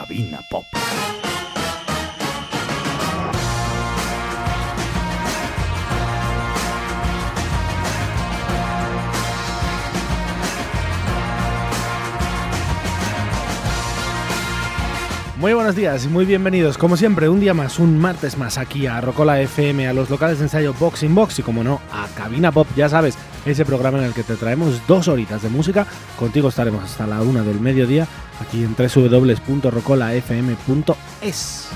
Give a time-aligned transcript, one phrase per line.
[0.00, 0.64] Cabina Pop.
[15.36, 18.86] Muy buenos días y muy bienvenidos, como siempre, un día más, un martes más aquí
[18.86, 22.52] a Rocola FM, a los locales de ensayo Boxing Box y, como no, a Cabina
[22.52, 25.86] Pop, ya sabes, ese programa en el que te traemos dos horitas de música.
[26.18, 28.06] Contigo estaremos hasta la una del mediodía
[28.40, 31.68] aquí en www.rocolafm.es.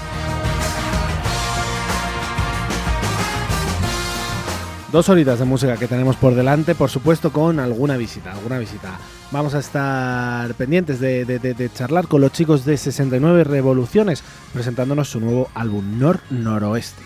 [4.92, 8.96] Dos horitas de música que tenemos por delante, por supuesto con alguna visita, alguna visita.
[9.32, 15.18] Vamos a estar pendientes de, de- charlar con los chicos de 69 Revoluciones, presentándonos su
[15.18, 17.02] nuevo álbum Nor Noroeste.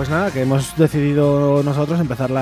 [0.00, 2.34] Pues nada, que hemos decidido nosotros empezar eh,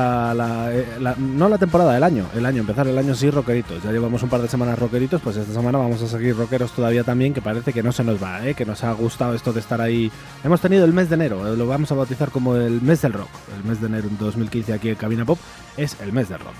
[1.00, 3.82] la- no la temporada del año, el año, empezar el año sí rockeritos.
[3.82, 7.02] Ya llevamos un par de semanas rockeritos, pues esta semana vamos a seguir rockeros todavía
[7.02, 8.54] también, que parece que no se nos va, ¿eh?
[8.54, 10.09] que nos ha gustado esto de estar ahí.
[10.45, 13.30] Hemos tenido el mes de enero, lo vamos a bautizar como el mes del rock.
[13.56, 15.40] El mes de enero en 2015 aquí en Cabina Pop
[15.76, 16.54] es el mes del rock.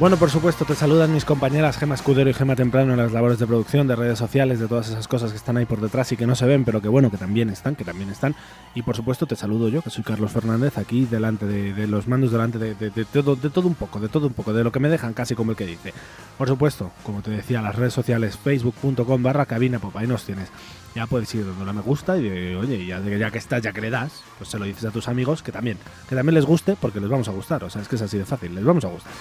[0.00, 3.38] Bueno, por supuesto, te saludan mis compañeras Gema Escudero y Gema Temprano en las labores
[3.38, 6.16] de producción, de redes sociales, de todas esas cosas que están ahí por detrás y
[6.16, 8.34] que no se ven, pero que bueno, que también están, que también están.
[8.74, 12.32] Y por supuesto, te saludo yo, que soy Carlos Fernández, aquí delante de, los mandos,
[12.32, 14.72] delante de, de- de todo, de todo un poco, de todo un poco, de lo
[14.72, 15.94] que me dejan casi como el que dice.
[16.36, 20.48] Por supuesto, como te decía, las redes sociales, facebook.com barra cabina pop, ahí nos tienes.
[20.94, 23.80] Ya puedes ir dándole a me gusta y oye, ya, ya que estás, ya que
[23.80, 25.76] le das, pues se lo dices a tus amigos que también,
[26.08, 27.64] que también les guste porque les vamos a gustar.
[27.64, 29.12] O sea, es que es así de fácil, les vamos a gustar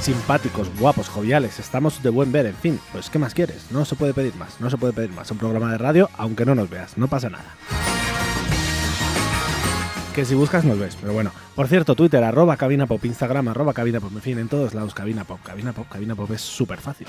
[0.00, 3.66] simpáticos, guapos, joviales, estamos de buen ver, en fin, pues ¿qué más quieres?
[3.70, 5.30] No se puede pedir más, no se puede pedir más.
[5.30, 7.44] Un programa de radio, aunque no nos veas, no pasa nada.
[10.14, 11.30] Que si buscas nos ves, pero bueno.
[11.54, 14.94] Por cierto, Twitter, arroba cabina pop, Instagram, arroba cabina pop, en fin, en todos lados
[14.94, 17.06] cabina pop, cabina pop, cabina pop es súper fácil.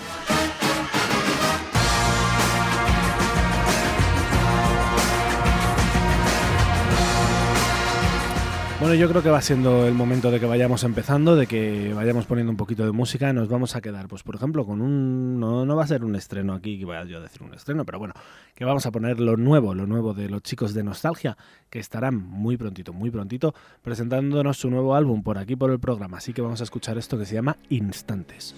[8.81, 12.25] Bueno, yo creo que va siendo el momento de que vayamos empezando, de que vayamos
[12.25, 13.31] poniendo un poquito de música.
[13.31, 15.39] Nos vamos a quedar, pues por ejemplo, con un...
[15.39, 17.85] No, no va a ser un estreno aquí, que vaya yo a decir un estreno,
[17.85, 18.15] pero bueno,
[18.55, 21.37] que vamos a poner lo nuevo, lo nuevo de los chicos de Nostalgia,
[21.69, 23.53] que estarán muy prontito, muy prontito,
[23.83, 26.17] presentándonos su nuevo álbum por aquí, por el programa.
[26.17, 28.55] Así que vamos a escuchar esto que se llama Instantes.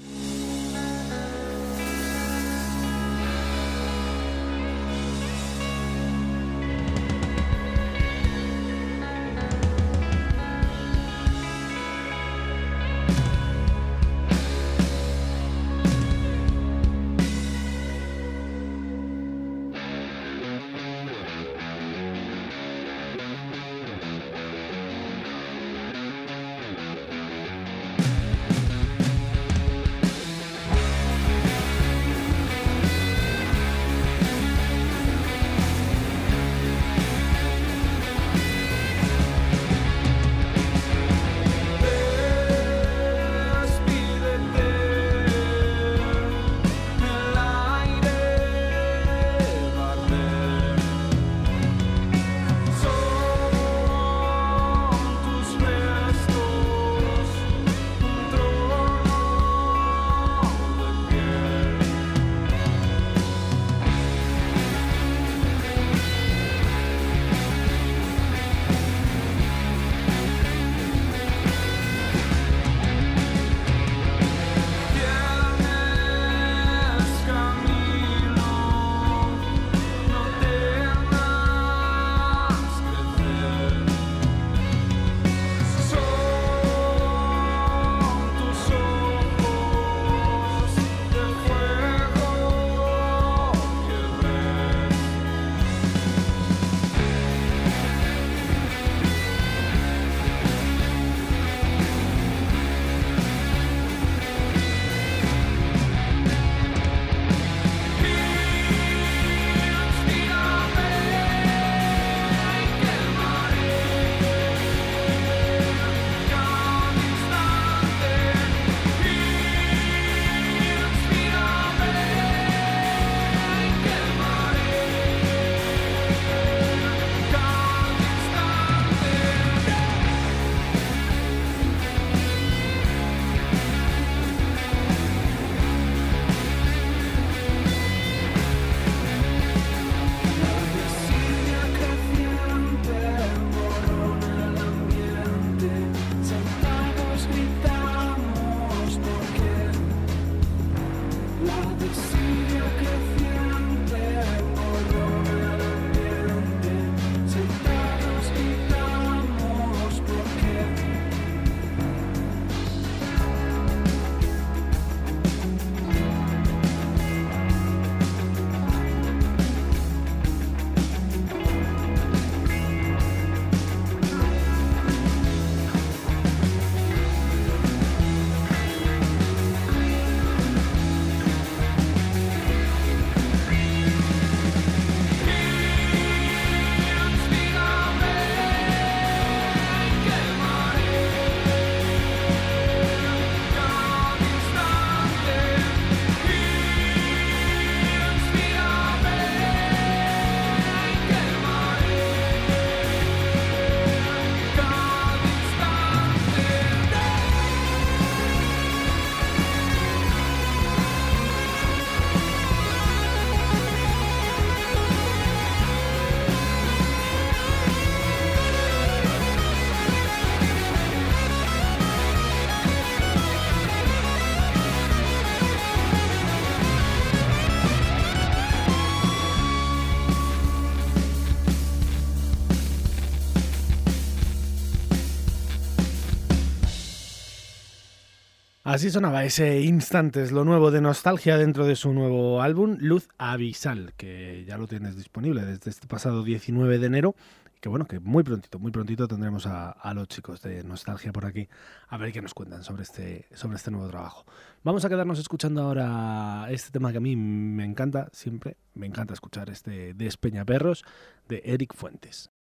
[238.74, 243.08] Así sonaba ese instante, es lo nuevo de nostalgia dentro de su nuevo álbum, Luz
[243.20, 247.16] Abisal, que ya lo tienes disponible desde este pasado 19 de enero.
[247.62, 251.48] Que bueno, que muy prontito, muy prontito tendremos a, los chicos de Nostalgia por aquí
[251.88, 254.26] a ver qué nos cuentan sobre este, sobre este nuevo trabajo.
[254.64, 259.14] Vamos a quedarnos escuchando ahora este tema que a mí me encanta, siempre me encanta
[259.14, 260.84] escuchar este de Espeñaperros
[261.30, 262.32] de Eric Fuentes.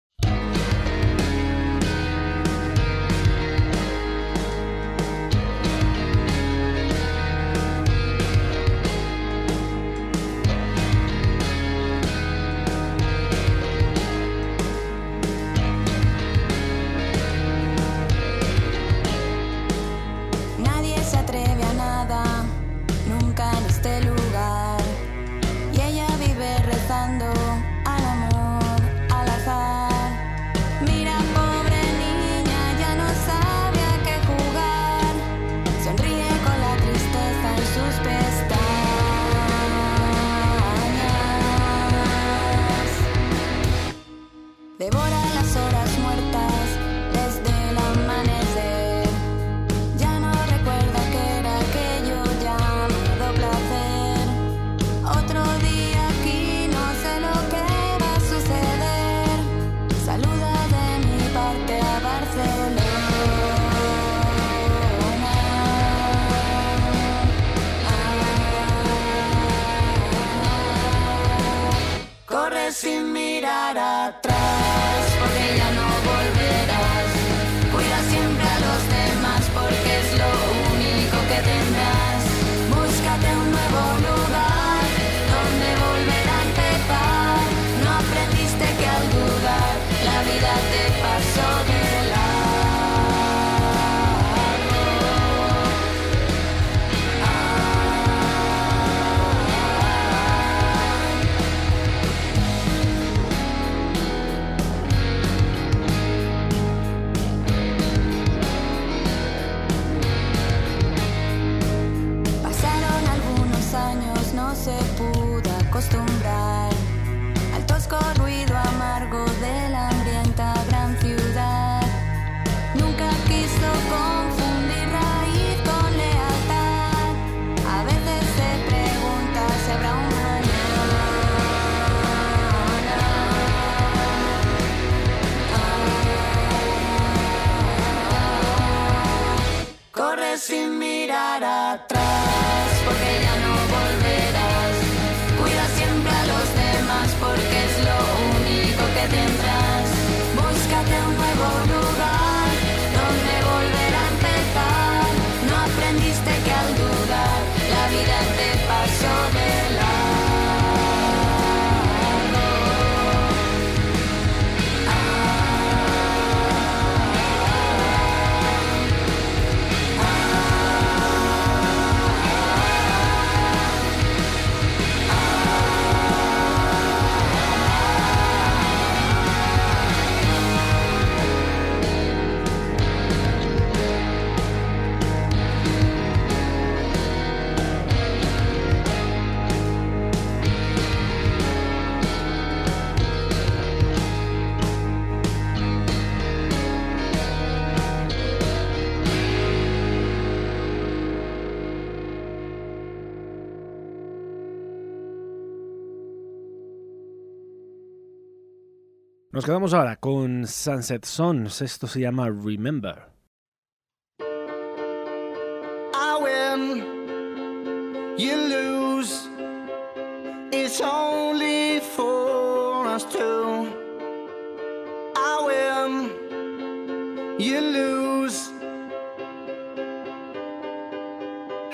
[209.33, 211.63] Nos quedamos ahora con Sunset Sons.
[211.63, 213.12] Esto se llama Remember.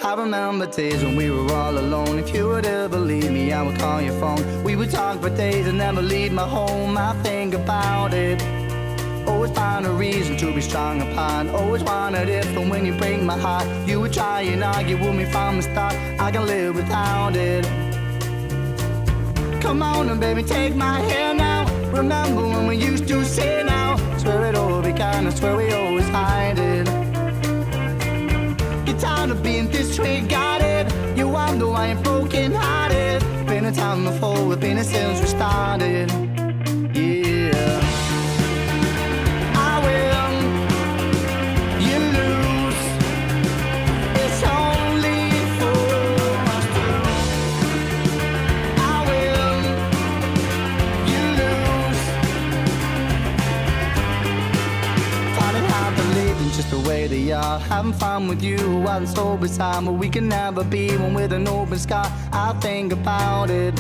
[0.02, 2.20] I remember days when we were all alone.
[2.20, 4.64] If you would ever leave me, I would call your phone.
[4.64, 6.98] We would talk for days and never leave my home.
[6.98, 8.42] I think about it.
[9.28, 11.50] Always find a reason to be strong upon.
[11.50, 15.16] Always wondered if, and when you break my heart, you would try and argue with
[15.16, 15.94] me from the start.
[16.18, 17.66] I can live without it.
[19.62, 21.66] Come on, and baby, take my hand now.
[21.92, 23.98] Remember when we used to say now?
[24.18, 26.79] Swear it all began, I swear we always hide it
[29.00, 30.92] tired of being disregarded.
[31.18, 33.24] You wonder why I'm broken hearted.
[33.48, 36.29] Been a time before, we've been since we started.
[57.50, 58.60] Are having fun with you.
[58.80, 62.08] One sober time, but we can never be one with an open sky.
[62.32, 63.74] I think about it.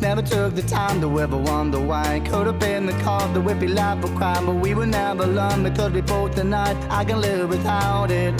[0.00, 2.20] Never took the time to ever wonder why.
[2.30, 5.26] Could have been the cause that we'd be laugh or cry, but we would never
[5.26, 8.34] learn because we both denied I can live without it.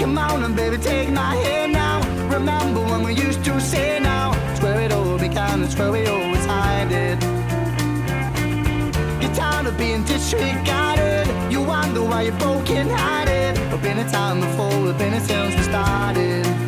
[0.00, 1.96] Come on and baby, take my hand now.
[2.36, 4.26] Remember when we used to say now,
[4.58, 7.18] swear it all began and swear we always hide it.
[9.20, 11.37] You're tired of being disregarded
[11.88, 13.58] wonder why you're can't hide it.
[13.72, 16.67] I've been a time before, I've been a since we started.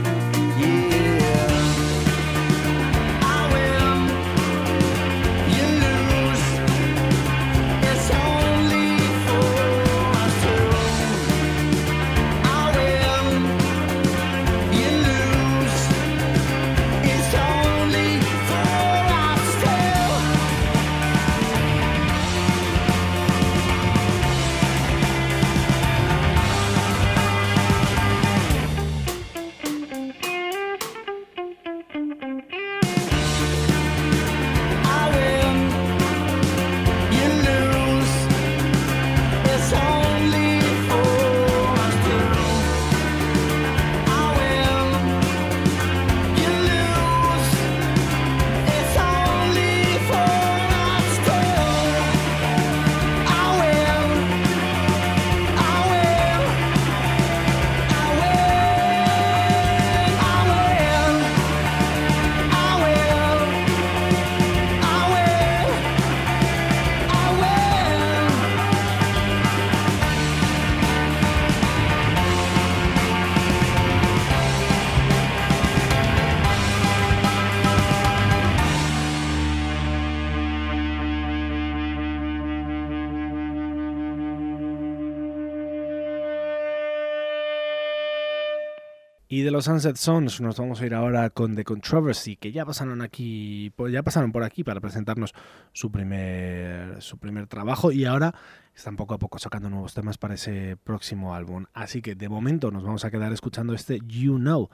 [89.50, 93.02] De los Sunset Songs nos vamos a ir ahora con The Controversy, que ya pasaron
[93.02, 95.34] aquí, ya pasaron por aquí para presentarnos
[95.72, 98.32] su primer, su primer trabajo y ahora
[98.76, 101.64] están poco a poco sacando nuevos temas para ese próximo álbum.
[101.74, 104.70] Así que de momento nos vamos a quedar escuchando este You Know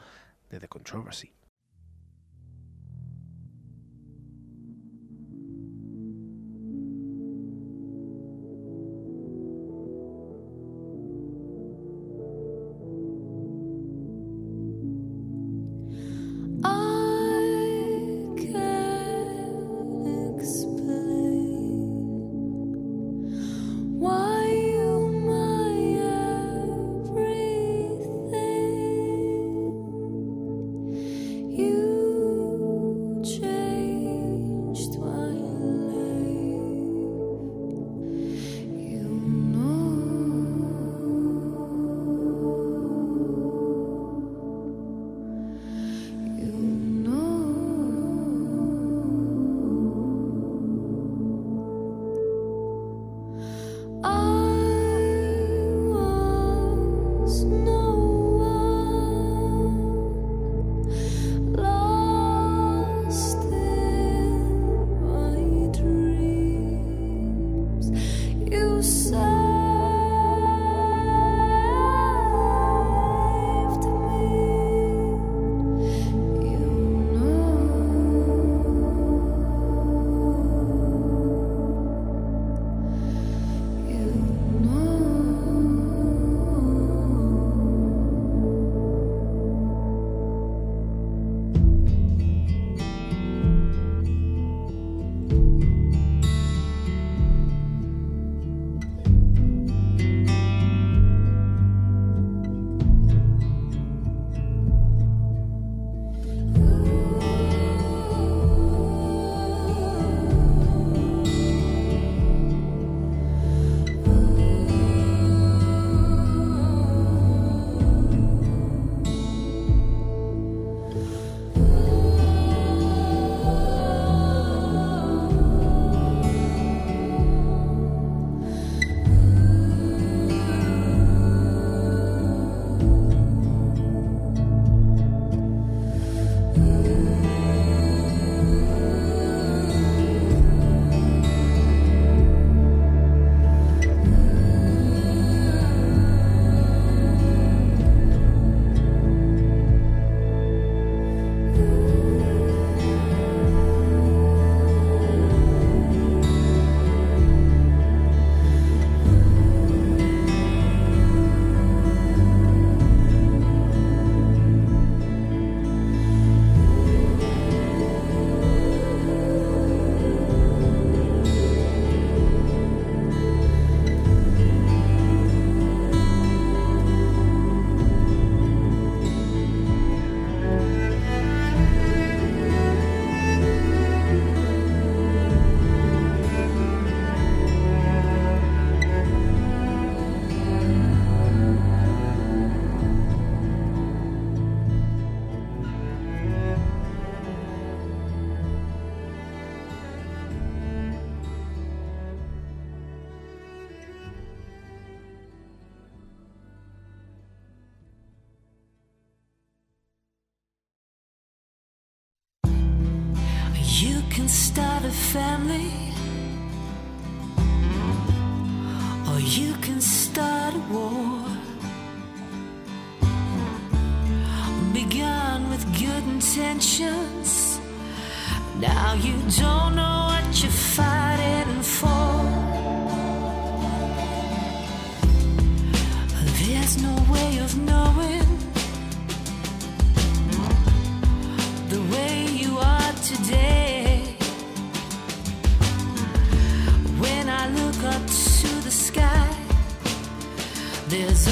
[0.50, 1.35] de The Controversy.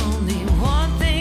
[0.04, 1.13] only one thing.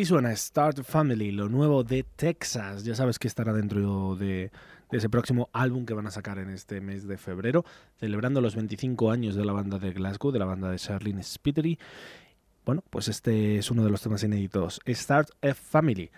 [0.00, 2.84] Así suena Start Family, lo nuevo de Texas.
[2.84, 4.50] Ya sabes que estará dentro de,
[4.90, 7.66] ese próximo álbum que van a sacar en este mes de febrero,
[7.98, 11.78] celebrando los 25 años de la banda de Glasgow, de la banda de Charlene Spiteri.
[12.64, 16.10] Bueno, pues este es uno de los temas inéditos, Start a Family.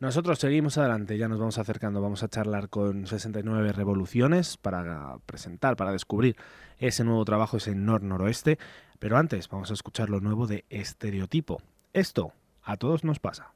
[0.00, 5.76] Nosotros seguimos adelante, ya nos vamos acercando, vamos a charlar con 69 Revoluciones para presentar,
[5.76, 6.36] para descubrir
[6.76, 8.58] ese nuevo trabajo, ese nor-noroeste.
[8.98, 11.62] Pero antes, vamos a escuchar lo nuevo de Estereotipo.
[11.94, 13.52] Esto a todos nos pasa.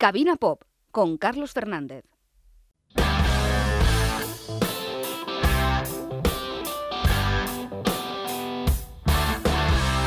[0.00, 2.06] Cabina Pop con Carlos Fernández.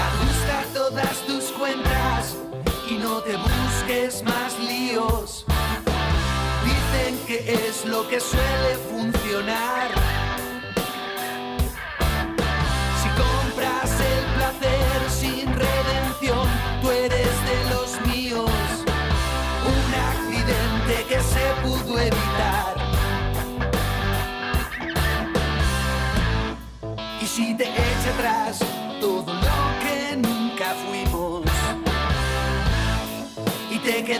[0.07, 2.35] Ajusta todas tus cuentas
[2.89, 5.45] y no te busques más líos.
[6.65, 10.02] Dicen que es lo que suele funcionar.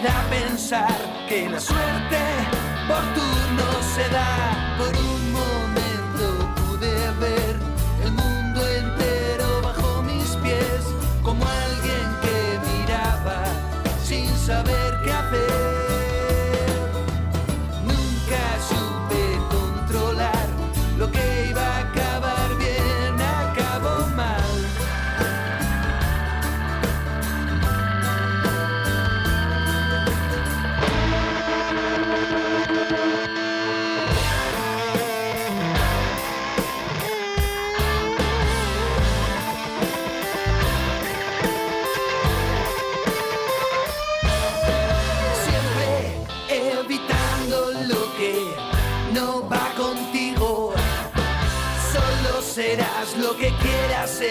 [0.04, 2.18] Queda pensar que la suerte
[2.88, 4.73] por turno se da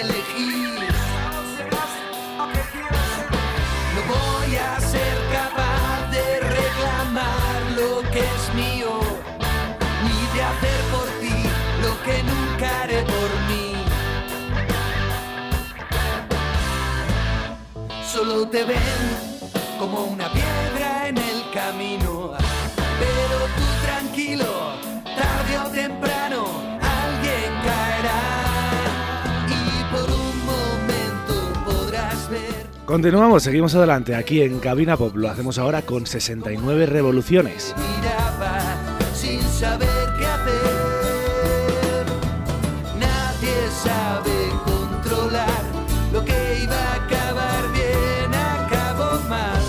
[0.01, 0.79] elegir.
[3.95, 9.01] No voy a ser capaz de reclamar lo que es mío,
[10.05, 11.37] ni de hacer por ti
[11.83, 13.67] lo que nunca haré por mí.
[18.13, 19.03] Solo te ven
[19.79, 20.52] como una piedra
[32.93, 35.17] Continuamos, seguimos adelante aquí en Cabina Pop.
[35.17, 37.75] Lo hacemos ahora con 69 revoluciones.
[37.97, 38.61] Miraba
[39.15, 42.05] sin saber qué hacer.
[43.01, 45.63] Nadie sabe controlar
[46.13, 49.63] lo que iba a acabar bien, acabó mal.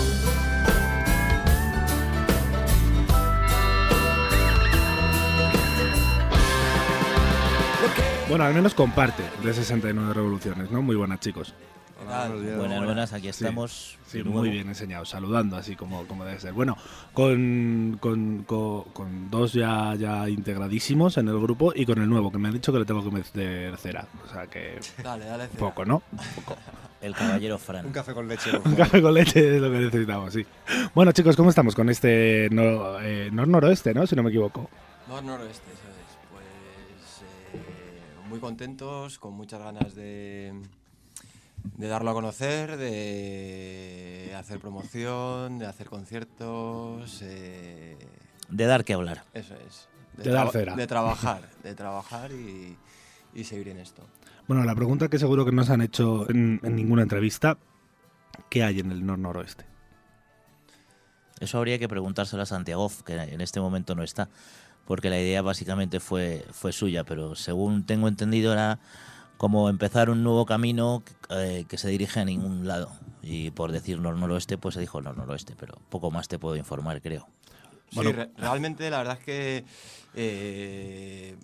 [8.28, 10.82] Bueno, al menos comparte de 69 revoluciones, ¿no?
[10.82, 11.54] Muy buenas, chicos.
[12.04, 13.98] Buenas, buenas, aquí estamos.
[14.06, 16.52] Sí, muy bien enseñado, saludando así como, como debe ser.
[16.52, 16.76] Bueno,
[17.12, 22.30] con, con, con- con dos ya, ya integradísimos en el grupo y con el nuevo,
[22.30, 24.06] que me han dicho que le tengo que meter cera.
[24.24, 25.46] O sea que Dale, dale.
[25.48, 25.58] cera.
[25.58, 26.02] poco, ¿no?
[27.00, 27.84] El caballero Fran.
[27.86, 28.50] Un café con leche.
[28.64, 30.46] Un café con leche es lo que necesitamos, sí.
[30.94, 34.06] Bueno, chicos, ¿cómo estamos con este no, eh, nor- noroeste, no?
[34.06, 34.70] Si no me equivoco.
[35.08, 36.18] Nor noroeste, eso es.
[36.32, 37.22] Pues
[37.62, 40.54] eh, muy contentos, con muchas ganas de,
[41.76, 47.20] de darlo a conocer, de hacer promoción, de hacer conciertos.
[47.22, 47.96] eh,
[48.48, 49.24] De dar que hablar.
[49.34, 49.88] eso es.
[50.16, 50.76] De dar cera.
[50.76, 52.76] De trabajar, de trabajar y,
[53.34, 54.02] y seguir en esto.
[54.46, 57.56] Bueno, la pregunta que seguro que no se han hecho en, en ninguna entrevista,
[58.50, 59.64] ¿qué hay en el nor noroeste?
[61.40, 64.28] Eso habría que preguntárselo a Santiago, que en este momento no está,
[64.86, 68.78] porque la idea básicamente fue, fue suya, pero según tengo entendido era
[69.36, 72.90] como empezar un nuevo camino eh, que se dirige a ningún lado.
[73.22, 76.56] Y por decir nor noroeste, pues se dijo nor noroeste, pero poco más te puedo
[76.56, 77.26] informar, creo.
[77.92, 78.10] Bueno.
[78.10, 79.64] Sí, re- realmente la verdad es que
[80.14, 81.36] eh,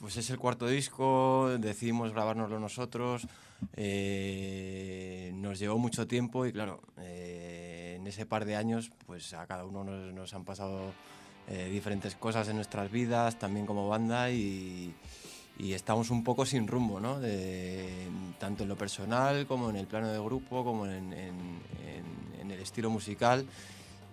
[0.00, 3.26] pues es el cuarto disco, decidimos grabárnoslo nosotros,
[3.74, 9.46] eh, nos llevó mucho tiempo y claro, eh, en ese par de años, pues a
[9.46, 10.92] cada uno nos, nos han pasado
[11.48, 14.94] eh, diferentes cosas en nuestras vidas, también como banda, y, y
[15.58, 17.18] estamos un poco sin rumbo, ¿no?
[18.38, 23.44] Tanto en lo personal como en el plano de grupo, como en, el estilo musical.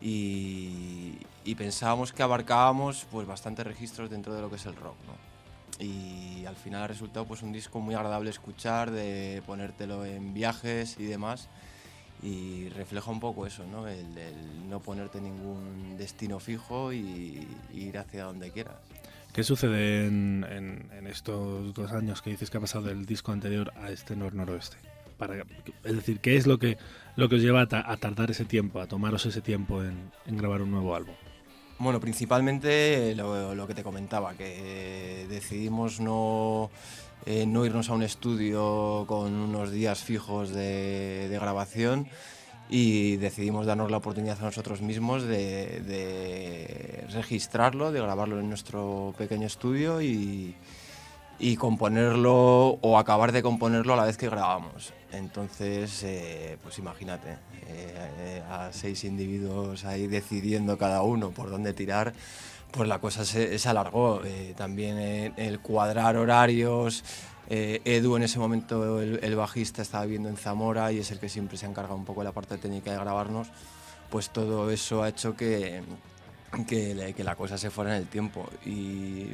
[0.01, 4.97] Y, y pensábamos que abarcábamos pues bastantes registros dentro de lo que es el rock,
[5.07, 5.35] ¿no?
[5.79, 10.97] Y al final ha resultado pues un disco muy agradable escuchar, de ponértelo en viajes
[10.99, 11.49] y demás.
[12.23, 13.87] Y refleja un poco eso, ¿no?
[13.87, 18.77] El, el no ponerte ningún destino fijo y, y ir hacia donde quieras.
[19.35, 23.91] ¿Qué sucede en, estos dos años que dices que ha pasado del disco anterior a
[23.91, 24.77] este nor-noroeste?
[25.17, 25.43] Para,
[25.83, 26.77] es decir, ¿qué es lo que,
[27.17, 30.09] lo que os lleva a, ta- a tardar ese tiempo, a tomaros ese tiempo en,
[30.25, 31.15] grabar un nuevo álbum?
[31.79, 36.71] Bueno, principalmente lo, que te comentaba, que decidimos no,
[37.25, 42.07] eh, no irnos a un estudio con unos días fijos de grabación
[42.69, 49.47] y decidimos darnos la oportunidad a nosotros mismos de, registrarlo, de grabarlo en nuestro pequeño
[49.47, 50.55] estudio y,
[51.59, 54.93] componerlo o acabar de componerlo a la vez que grabamos.
[55.11, 62.13] Entonces, eh, pues imagínate, eh, a seis individuos ahí decidiendo cada uno por dónde tirar,
[62.71, 64.21] pues la cosa se, alargó.
[64.25, 67.03] Eh, también el cuadrar horarios.
[67.49, 71.29] Eh, Edu en ese momento, el, bajista, estaba viviendo en Zamora y es el que
[71.29, 73.49] siempre se encarga un poco de la parte técnica de grabarnos.
[74.09, 75.83] Pues todo eso ha hecho que,
[76.67, 78.49] que, la cosa se fuera en el tiempo.
[78.65, 79.27] Y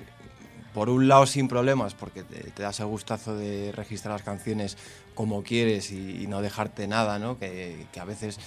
[0.74, 4.78] por un lado sin problemas, porque te, das el gustazo de registrar las canciones
[5.13, 7.38] como quieres y, y no dejarte nada, ¿no?
[7.38, 8.39] Que, que a veces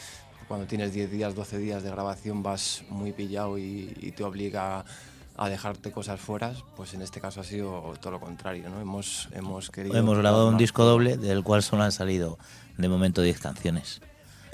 [0.48, 4.80] cuando tienes 10 días, 12 días de grabación vas muy pillado y, y te obliga
[4.80, 4.84] a
[5.42, 8.80] dejarte cosas fuera, pues en este caso ha sido todo lo contrario, ¿no?
[8.80, 9.96] Hemos, hemos querido...
[9.96, 12.38] Hemos grabado un disco doble del cual solo han salido
[12.76, 14.00] de momento 10 canciones.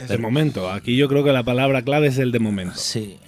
[0.09, 2.77] De momento, aquí yo creo que la palabra clave es el de momento.
[2.77, 3.19] Sí.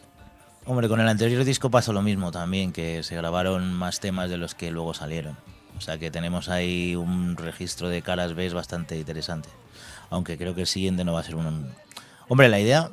[0.64, 4.38] Hombre, con el anterior disco pasó lo mismo también, que se grabaron más temas de
[4.38, 5.36] los que luego salieron.
[5.76, 9.50] O sea que tenemos ahí un registro de caras B bastante interesante.
[10.08, 11.70] Aunque creo que el siguiente no va a ser un...
[12.28, 12.90] Hombre, la idea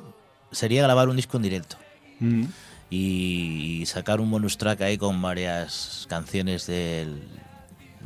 [0.52, 1.76] sería grabar un disco en directo
[2.20, 2.44] Mm.
[2.90, 7.22] Y sacar un bonus track ahí con varias canciones del,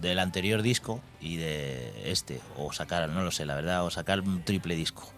[0.00, 2.40] del anterior disco y de este.
[2.58, 5.10] O sacar, no lo sé, la verdad, o sacar un triple disco.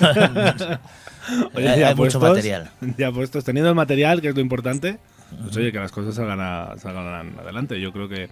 [1.54, 2.70] Oye, hay mucho material.
[2.96, 4.98] Ya puestos, teniendo el material, que es lo importante,
[5.42, 7.80] pues oye, que las cosas salgan, a- salgan adelante.
[7.80, 8.28] Yo creo que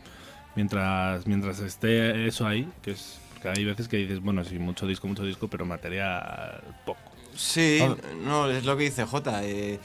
[0.55, 4.87] mientras mientras esté eso ahí, que es que hay veces que dices, bueno, sí, mucho
[4.87, 7.01] disco, mucho disco, pero material poco.
[7.35, 7.97] Sí, Ah.
[8.25, 9.41] no, es lo que dice Jota.
[9.45, 9.81] eh,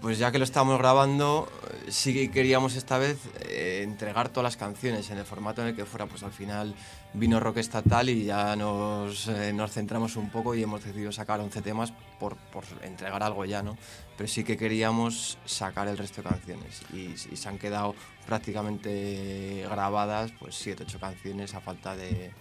[0.00, 1.48] pues ya que lo estamos grabando,
[1.86, 5.68] eh, sí que queríamos esta vez eh, entregar todas las canciones en el formato en
[5.68, 6.06] el que fuera.
[6.06, 6.74] Pues al final
[7.12, 11.40] vino Rock Estatal y ya nos, eh, nos centramos un poco y hemos decidido sacar
[11.40, 13.76] 11 temas por, por entregar algo ya, ¿no?
[14.16, 17.94] Pero sí que queríamos sacar el resto de canciones y, se han quedado
[18.26, 22.32] prácticamente grabadas pues 7, 8 canciones a falta de,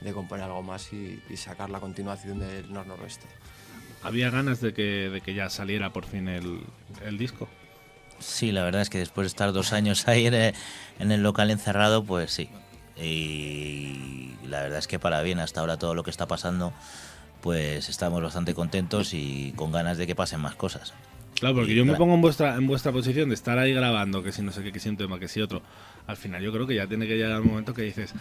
[0.00, 3.41] de componer algo más y, y sacar la continuación del nor-noroeste.
[4.02, 6.60] Había ganas de que, de que ya saliera por fin el,
[7.04, 7.48] el disco.
[8.18, 10.54] Sí, la verdad es que después de estar dos años ahí en el,
[10.98, 12.48] en el local encerrado, pues sí.
[12.96, 16.72] Y la verdad es que para bien, hasta ahora todo lo que está pasando,
[17.40, 20.94] pues estamos bastante contentos y con ganas de que pasen más cosas.
[21.38, 24.22] Claro, porque Y yo me pongo en vuestra, en vuestra posición de estar ahí grabando,
[24.22, 25.62] que si no sé qué, que si un tema, que si otro.
[26.06, 28.14] Al final yo creo que ya tiene que llegar el momento que dices,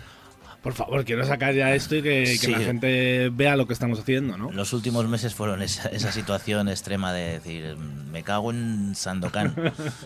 [0.62, 2.52] por favor, quiero sacar ya esto y que, que Sí.
[2.52, 4.52] la gente vea lo que estamos haciendo, ¿no?
[4.52, 9.56] Los últimos meses fueron esa, esa situación extrema de decir, me cago en Sandokan.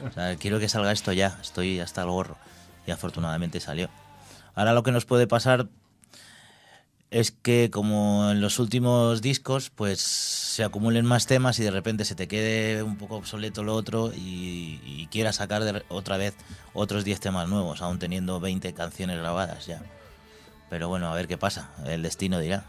[0.08, 2.38] O sea, quiero que salga esto ya, estoy hasta el gorro.
[2.88, 3.90] Y afortunadamente salió.
[4.54, 5.68] Ahora lo que nos puede pasar
[7.12, 12.04] es que como en los últimos discos, pues se acumulen más temas y de repente
[12.06, 16.36] se te quede un poco obsoleto lo otro y, y quieras sacar de- otra vez
[16.74, 19.82] otros 10 temas nuevos, aún teniendo 20 canciones grabadas ya.
[20.70, 22.66] Pero bueno, a ver qué pasa, el destino dirá.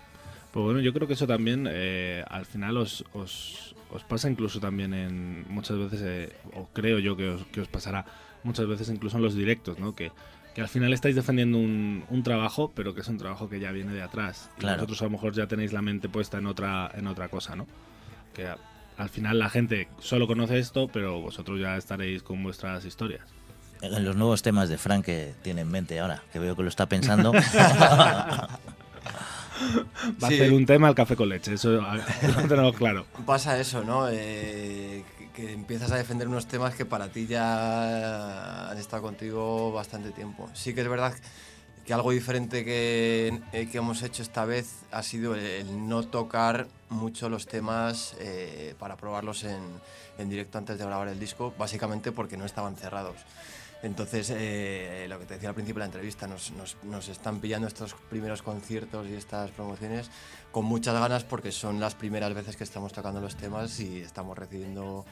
[0.52, 4.58] Pues bueno, yo creo que eso también eh, al final os, os, os pasa incluso
[4.60, 8.04] también en muchas veces, eh, o creo yo que os, que os pasará
[8.42, 9.94] muchas veces incluso en los directos, ¿no?
[9.94, 10.12] Que,
[10.54, 13.72] que al final estáis defendiendo un, un trabajo, pero que es un trabajo que ya
[13.72, 14.50] viene de atrás.
[14.56, 14.76] Y Claro.
[14.76, 17.66] vosotros a lo mejor ya tenéis la mente puesta en otra, en otra cosa, ¿no?
[18.32, 18.48] Que
[18.96, 23.22] al final la gente solo conoce esto, pero vosotros ya estaréis con vuestras historias.
[23.86, 26.68] En los nuevos temas de Frank que tiene en mente ahora, que veo que lo
[26.68, 27.32] está pensando.
[28.42, 28.48] Va
[30.18, 30.24] Sí.
[30.24, 31.70] a hacer un tema al café con leche, eso
[32.36, 33.06] lo tenemos claro.
[33.24, 34.06] Pasa eso, ¿no?
[34.10, 39.72] Eh, que, que empiezas a defender unos temas que para ti ya han estado contigo
[39.72, 40.48] bastante tiempo.
[40.52, 41.14] Sí que es verdad
[41.86, 46.02] que algo diferente que, eh, que hemos hecho esta vez ha sido el, el no
[46.02, 49.60] tocar mucho los temas eh, para probarlos en,
[50.18, 53.16] en directo antes de grabar el disco, básicamente porque no estaban cerrados.
[53.82, 57.40] Entonces, eh, lo que te decía al principio de la entrevista, nos, nos- nos están
[57.40, 60.10] pillando estos primeros conciertos y estas promociones
[60.50, 64.36] con muchas ganas porque son las primeras veces que estamos tocando los temas y estamos
[64.36, 65.04] recibiendo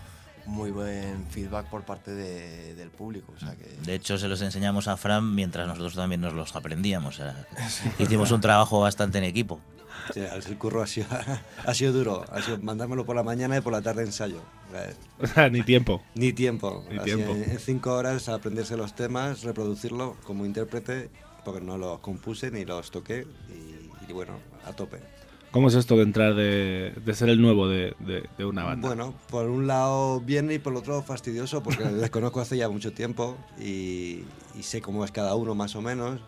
[0.47, 3.33] muy buen feedback por parte de- del público.
[3.37, 6.57] O sea que, De hecho, se los enseñamos a Fran mientras nosotros también nos los
[6.57, 7.15] aprendíamos.
[7.21, 7.47] o sea,
[7.99, 9.61] hicimos un trabajo bastante en equipo.
[10.13, 11.07] Sí, el curro ha sido,
[11.65, 12.25] ha sido duro.
[12.31, 14.41] Ha sido mandármelo por la mañana y por la tarde ensayo.
[15.21, 16.03] O sea, ni tiempo.
[16.15, 16.85] Ni tiempo.
[16.91, 17.33] Ni tiempo.
[17.33, 21.11] En, cinco horas aprenderse los temas, reproducirlo como intérprete,
[21.45, 23.27] porque no los compuse ni los toqué.
[23.51, 24.35] Y, y bueno,
[24.67, 24.99] a tope.
[25.53, 28.89] ¿Cómo es esto de entrar de, de ser el nuevo de, de- de una banda?
[28.89, 32.69] Bueno, por un lado bien y por el otro fastidioso, porque les conozco hace ya
[32.69, 34.25] mucho tiempo y,
[34.59, 36.21] y sé cómo es cada uno más o menos.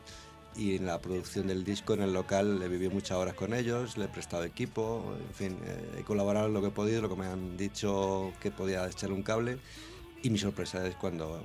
[0.56, 3.98] Y en la producción del disco en el local he vivido muchas horas con ellos,
[3.98, 7.10] le he prestado equipo, en fin, eh, he colaborado en lo que he podido, lo
[7.10, 9.58] que me han dicho que podía echarle un cable.
[10.22, 11.44] Y mi sorpresa es cuando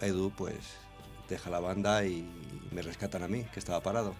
[0.00, 0.58] Edu pues
[1.28, 2.28] deja la banda y
[2.70, 4.14] me rescatan a mí, que estaba parado.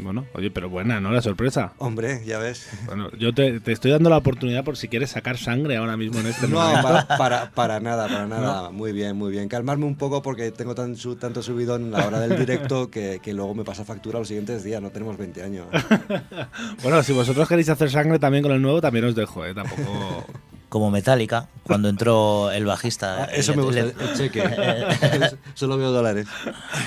[0.00, 1.10] Bueno, oye, pero buena, ¿no?
[1.10, 1.72] La sorpresa.
[1.78, 2.68] Hombre, ya ves.
[2.86, 6.20] Bueno, yo te, te estoy dando la oportunidad por si quieres sacar sangre ahora mismo
[6.20, 6.82] en este No, momento.
[6.82, 8.70] para, para, para nada, para nada.
[8.70, 9.48] Muy bien, muy bien.
[9.48, 13.18] Calmarme un poco porque tengo tan, su- tanto subido en la hora del directo que,
[13.20, 14.80] que luego me pasa factura los siguientes días.
[14.80, 15.66] No tenemos 20 años.
[16.82, 19.54] Bueno, si vosotros queréis hacer sangre también con el nuevo, también os dejo, ¿eh?
[19.54, 20.24] Tampoco...
[20.68, 23.24] Como Metallica, cuando entró el bajista.
[23.24, 24.42] Ah, Eso me gusta, el cheque.
[25.54, 26.26] Solo veo dólares.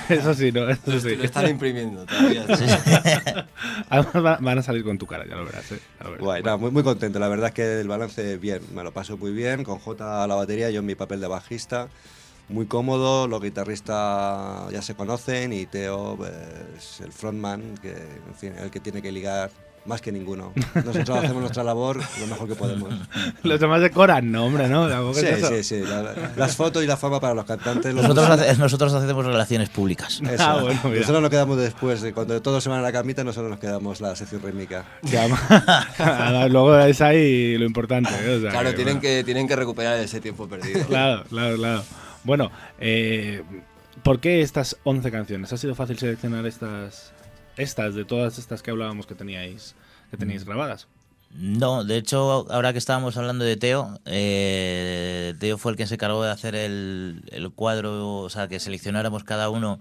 [0.07, 0.69] Eso sí, ¿no?
[0.69, 1.15] Eso sí.
[1.15, 2.45] lo están imprimiendo todavía.
[3.89, 5.79] Además va- van a salir con tu cara, ya lo verás, ¿eh?
[5.99, 6.23] Ya lo verás.
[6.23, 7.17] Guay, no, muy, muy contento.
[7.17, 8.61] La verdad es que el balance, bien.
[8.73, 9.63] Me lo paso muy bien.
[9.63, 11.87] Con J a la batería, yo en mi papel de bajista.
[12.49, 16.19] Muy cómodo, los guitarristas ya se conocen y Teo
[16.77, 19.49] es el frontman, que, en fin, el que tiene que ligar
[19.85, 20.53] más que ninguno.
[20.75, 22.93] Nosotros hacemos nuestra labor lo mejor que podemos.
[23.43, 25.13] Los demás decoran, no, hombre, ¿no?
[25.13, 25.79] Sí, es sí, sí.
[25.81, 27.93] la- las fotos y la fama para los cantantes.
[27.93, 30.21] los Nosotros, hace- nosotros hacemos relaciones públicas.
[30.29, 30.43] Eso.
[30.43, 30.99] Ah, bueno, mira.
[30.99, 32.01] nosotros nos quedamos después.
[32.01, 34.85] de Cuando todos se van a la camita, nosotros nos quedamos la sección rítmica.
[36.49, 38.35] Luego es ahí lo importante, ¿eh?
[38.37, 39.01] O sea, Claro, que, tienen bueno.
[39.01, 40.85] que, tienen que recuperar ese tiempo perdido.
[40.87, 41.83] Claro, claro, claro.
[42.23, 43.41] Bueno, eh,
[44.03, 45.51] ¿por qué estas 11 canciones?
[45.53, 47.11] ¿Ha sido fácil seleccionar estas,
[47.57, 49.75] estas de todas estas que hablábamos que teníais,
[50.09, 50.87] que teníais grabadas?
[51.33, 55.93] No, de hecho, ahora que estábamos hablando de Teo, eh, Teo fue el que se
[55.93, 59.79] encargó de hacer el, el cuadro, o sea, que seleccionáramos cada uno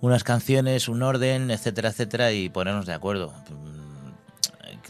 [0.00, 3.32] unas canciones, un orden, etcétera, etcétera, y ponernos de acuerdo.
[3.50, 4.12] Mm,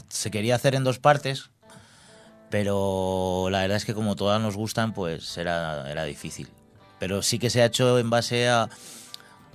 [0.08, 1.50] Se quería hacer en dos partes,
[2.48, 6.48] pero la verdad es que como todas nos gustan, pues era, era difícil.
[6.98, 8.68] Pero sí que se ha hecho en base a,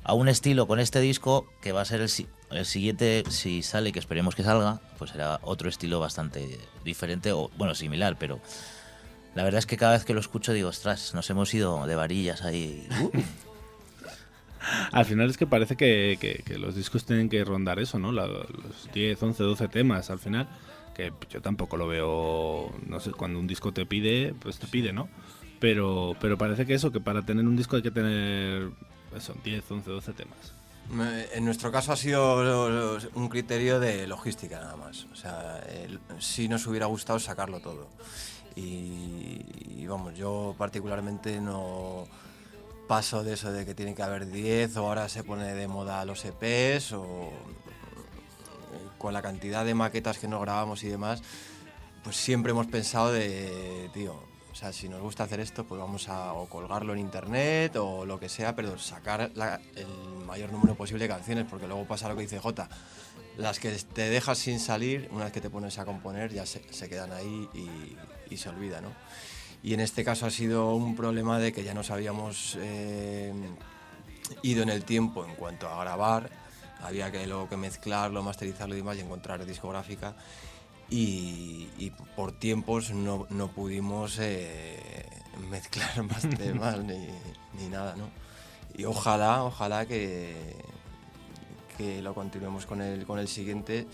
[0.03, 2.09] a un estilo con este disco que va a ser el,
[2.51, 7.49] el siguiente, si sale, que esperemos que salga, pues será otro estilo bastante diferente, o
[7.57, 8.39] bueno, similar, pero
[9.35, 11.95] la verdad es que cada vez que lo escucho digo, ostras, nos hemos ido de
[11.95, 12.87] varillas ahí.
[14.91, 18.11] Al final es que parece que, los discos tienen que rondar eso, ¿no?
[18.11, 20.47] Los 10, 11, 12 temas al final,
[20.93, 24.91] que yo tampoco lo veo, no sé, cuando un disco te pide, pues te pide,
[24.91, 25.09] ¿no?
[25.59, 28.69] Pero, pero parece que eso, que para tener un disco hay que tener,
[29.15, 30.56] eso, 10, 11, 12 temas.
[30.89, 35.05] Me- En nuestro caso ha sido un criterio de logística nada más.
[35.11, 37.87] O sea, el- sí nos hubiera gustado sacarlo todo.
[38.55, 39.41] Y,
[39.81, 42.05] y vamos, yo particularmente no
[42.87, 46.03] paso de eso de que tiene que haber 10 o ahora se pone de moda
[46.05, 47.31] los EPs o
[48.97, 51.21] con la cantidad de maquetas que nos grabamos y demás,
[52.03, 54.15] pues siempre hemos pensado de, tío,
[54.59, 58.27] sea, si nos gusta hacer esto, pues vamos a colgarlo en internet o lo que
[58.29, 59.87] sea, pero sacar la- el
[60.25, 62.67] mayor número posible de canciones, porque luego pasa lo que dice Jota.
[63.37, 66.61] Las que te dejas sin salir, una vez que te pones a componer, ya se,
[66.89, 68.89] quedan ahí y, y se olvida, ¿no?
[69.61, 73.33] Y en este caso ha sido un problema de que ya nos habíamos eh,
[74.41, 76.29] ido en el tiempo en cuanto a grabar,
[76.81, 80.15] había que luego que mezclarlo, masterizarlo y demás y encontrar discográfica
[80.89, 85.05] y, y por tiempos no, no pudimos eh,
[85.49, 87.07] mezclar más temas ni,
[87.59, 88.09] ni nada, ¿no?
[88.75, 90.55] Y ojalá, ojalá que,
[91.77, 93.87] que lo continuemos con el, con el siguiente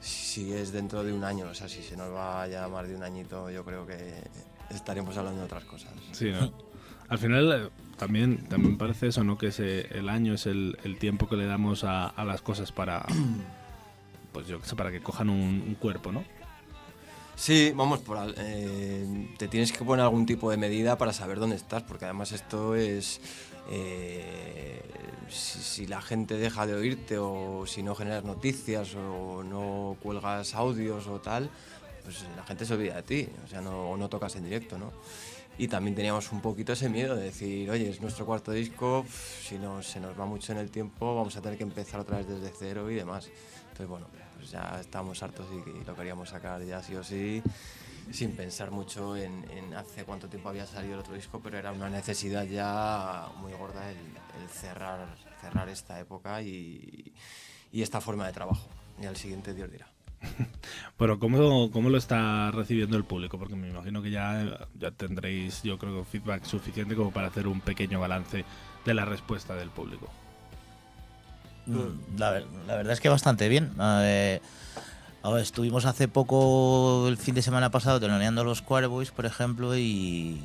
[0.00, 2.96] si es dentro de un año, o sea, si se nos va ya más de
[2.96, 4.14] un añito, yo creo que
[4.70, 5.92] estaremos hablando de otras cosas.
[6.10, 6.52] Sí, ¿no?
[7.08, 9.38] Al final eh, también, también parece eso, ¿no?
[9.38, 12.72] Que ese, el año es el, el tiempo que le damos a, a las cosas
[12.72, 13.06] para,
[14.32, 16.24] pues yo qué sé, para que cojan un, cuerpo, ¿no?
[17.34, 21.56] Sí, vamos, por, eh, te tienes que poner algún tipo de medida para saber dónde
[21.56, 23.20] estás, porque además esto es
[23.70, 24.80] eh,
[25.28, 30.54] si, si la gente deja de oírte o si no generas noticias o no cuelgas
[30.54, 31.50] audios o tal,
[32.02, 34.92] pues la gente se olvida de ti, o sea, no, no tocas en directo, ¿no?
[35.58, 39.04] Y también teníamos un poquito ese miedo de decir, oye, es nuestro cuarto disco,
[39.42, 42.18] si no, se nos va mucho en el tiempo, vamos a tener que empezar otra
[42.18, 43.30] vez desde cero y demás.
[43.64, 44.06] Entonces, bueno,
[44.42, 47.40] pues ya estábamos hartos y, lo queríamos sacar ya sí o sí,
[48.10, 51.88] sin pensar mucho en, hace cuánto tiempo había salido el otro disco, pero era una
[51.88, 55.06] necesidad ya muy gorda el, cerrar,
[55.40, 57.12] cerrar esta época y,
[57.70, 58.66] y esta forma de trabajo.
[59.00, 59.86] Y al siguiente Dios dirá.
[60.98, 63.38] Pero ¿cómo, ¿cómo lo está recibiendo el público?
[63.38, 67.60] Porque me imagino que ya, ya tendréis, yo creo, feedback suficiente como para hacer un
[67.60, 68.44] pequeño balance
[68.84, 70.08] de la respuesta del público.
[71.66, 73.72] Mm, La, ver- la verdad es que bastante bien.
[75.40, 80.42] Estuvimos hace poco, el fin de semana pasado, teloneando los Quareboys, por ejemplo, y,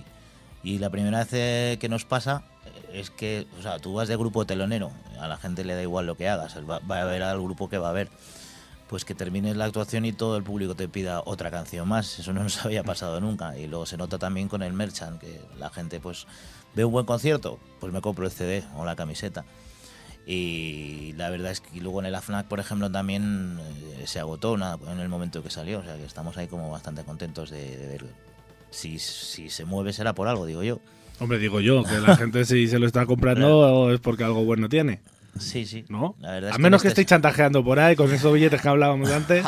[0.63, 4.15] la primera vez eh, que nos pasa eh, es que, o sea, tú vas de
[4.17, 7.41] grupo telonero, a la gente le da igual lo que hagas, va a ver al
[7.41, 8.09] grupo que va a ver.
[8.87, 12.31] Pues que termines la actuación y todo el público te pida otra canción más, eso
[12.31, 13.57] no nos había pasado nunca.
[13.57, 16.27] Y luego se nota también con el merchant, que la gente pues
[16.75, 19.43] ve un buen concierto, pues me compro el CD o la camiseta.
[20.29, 23.57] Y la verdad es que luego en el AFNAC, por ejemplo, también
[23.97, 25.79] eh, se agotó una- en el momento que salió.
[25.79, 28.05] O sea que estamos ahí como bastante contentos de, de ver.
[28.69, 30.79] Si, si se mueve será por algo, digo yo.
[31.21, 34.67] Hombre, digo yo, que la gente si se lo está comprando es porque algo bueno
[34.67, 34.99] tiene,
[35.39, 35.85] Sí, sí.
[35.87, 36.15] ¿no?
[36.19, 38.33] La verdad es A que menos en que este- estéis chantajeando por ahí con esos
[38.33, 39.45] billetes que hablábamos antes.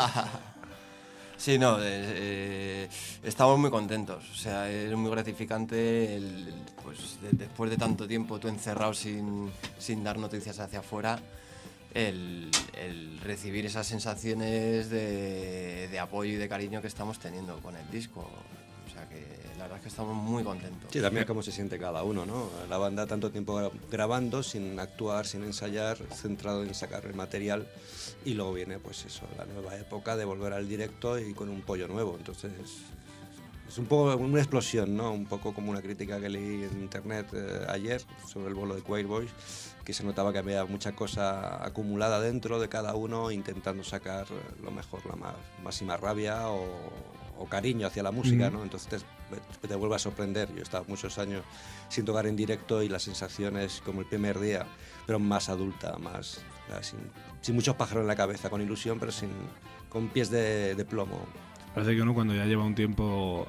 [1.40, 2.88] Sí, no, eh, eh,
[3.22, 4.28] estamos muy contentos.
[4.30, 6.52] O sea, es muy gratificante el,
[6.84, 11.18] pues, de- después de tanto tiempo tú encerrado sin, sin dar noticias hacia afuera,
[11.94, 17.74] el, el recibir esas sensaciones de, de apoyo y de cariño que estamos teniendo con
[17.74, 18.20] el disco.
[18.86, 19.24] O sea que
[19.60, 20.90] la verdad es que estamos muy contentos.
[20.90, 22.48] Sí, también cómo se siente cada uno, ¿no?
[22.68, 27.66] La banda tanto tiempo gra- grabando, sin actuar, sin ensayar, centrado en sacar el material
[28.24, 31.60] y luego viene pues eso, la nueva época de volver al directo y con un
[31.62, 32.16] pollo nuevo.
[32.16, 32.52] Entonces
[33.68, 35.12] es un poco una explosión, ¿no?
[35.12, 38.82] Un poco como una crítica que leí en internet eh, ayer sobre el bolo de
[38.82, 39.30] Quail Boys,
[39.84, 44.26] que se notaba que había mucha cosa acumulada dentro de cada uno intentando sacar
[44.62, 46.64] lo mejor, la más, máxima rabia o,
[47.40, 48.50] o cariño hacia la música.
[48.50, 48.62] ¿no?
[48.62, 49.04] Entonces
[49.60, 50.48] te, te vuelve a sorprender.
[50.50, 51.42] Yo he estado muchos años
[51.88, 54.66] sin tocar en directo y la sensación es como el primer día,
[55.06, 56.40] pero más adulta, más
[56.82, 57.00] sin,
[57.40, 59.30] sin muchos pájaros en la cabeza, con ilusión, pero sin,
[59.88, 61.26] con pies de, de plomo.
[61.74, 63.46] Parece que uno cuando ya lleva un tiempo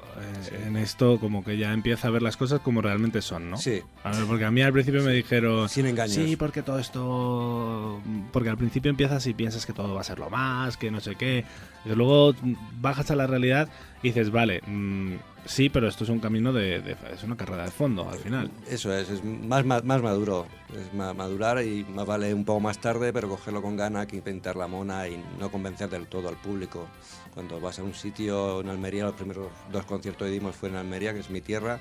[0.52, 3.56] eh, en esto, como que ya empieza a ver las cosas como realmente son, ¿no?
[3.56, 6.14] Sí, A ver, porque a mí al principio me dijeron, sin engaños.
[6.14, 8.00] sí, porque todo esto,
[8.32, 11.00] porque al principio empiezas y piensas que todo va a ser lo más, que no
[11.00, 11.44] sé qué,
[11.84, 12.34] y luego
[12.80, 13.68] bajas a la realidad
[14.02, 15.14] y dices, vale, mm,
[15.44, 18.50] sí, pero esto es un camino de, de- es una carrera de fondo al final.
[18.68, 22.60] Eso es, es más, más, más maduro, es ma- madurar y más vale un poco
[22.60, 26.28] más tarde, pero cogerlo con gana que pintar la mona y no convencer del todo
[26.28, 26.86] al público.
[27.34, 30.76] Cuando vas a un sitio en Almería, los primeros dos conciertos que dimos fue en
[30.76, 31.78] Almería, que es mi tierra,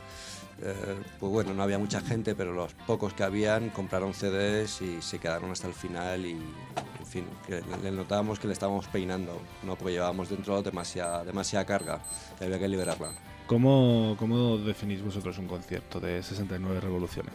[0.61, 0.73] eh,
[1.19, 5.19] pues bueno, no había mucha gente, pero los pocos que habían compraron CDs y se
[5.19, 9.75] quedaron hasta el final y, en fin, que le- notábamos que le estábamos peinando, ¿no?
[9.75, 11.99] porque llevábamos dentro demasiada, demasiada carga,
[12.39, 13.11] que había que liberarla.
[13.47, 17.33] ¿Cómo, ¿Cómo definís vosotros un concierto de 69 revoluciones?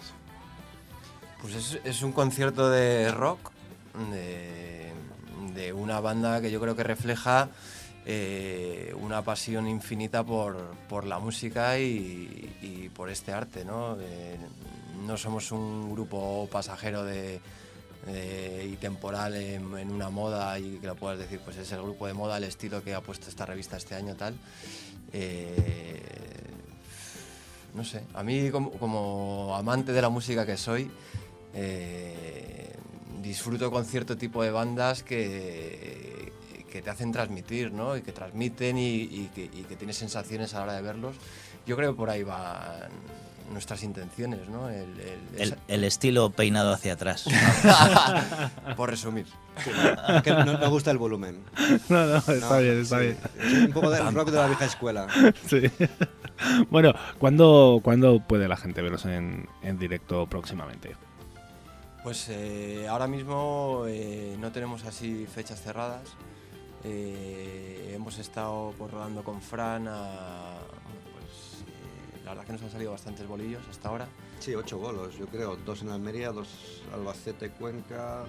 [1.42, 3.50] Pues es, es un concierto de rock
[4.10, 4.90] de,
[5.54, 7.50] de una banda que yo creo que refleja
[8.07, 10.57] eh, una pasión infinita por,
[10.88, 13.98] por la música y, por este arte, ¿no?
[15.07, 17.40] No somos un grupo pasajero de,
[18.64, 22.07] y temporal en, en una moda y que lo puedas decir, pues es el grupo
[22.07, 24.34] de moda, el estilo que ha puesto esta revista este año tal.
[25.12, 26.02] Eh,
[27.74, 30.90] no sé, a mí como, como amante de la música que soy,
[31.54, 32.74] eh,
[33.22, 36.32] disfruto con cierto tipo de bandas que,
[36.77, 37.97] que te hacen transmitir, ¿no?
[37.97, 41.16] Y que transmiten y, y que, y que tienes sensaciones a la hora de verlos.
[41.66, 42.91] Yo creo que por ahí van
[43.53, 44.68] nuestras intenciones, ¿no?
[44.68, 47.27] El- el- El, el estilo peinado hacia atrás.
[47.27, 49.27] esa- por resumir.
[50.22, 51.43] Que no, no gusta el volumen.
[51.89, 53.18] No, no, está No, bien, está sí, bien.
[53.41, 55.07] es un poco del rock de la vieja escuela.
[55.49, 55.62] Sí.
[56.70, 60.95] bueno, ¿cuándo, ¿cuándo puede la gente veros en, en directo próximamente?
[62.03, 66.03] Pues eh, ahora mismo eh, no tenemos así fechas cerradas.
[66.89, 69.89] Eh, hemos estado pues, rodando con Fran.
[69.89, 70.59] a-
[71.12, 74.07] pues, eh, la verdad que nos han salido bastantes bolillos hasta ahora.
[74.39, 75.57] Sí, ocho bolos, yo creo.
[75.57, 78.24] Dos en Almería, dos Albacete, Cuenca.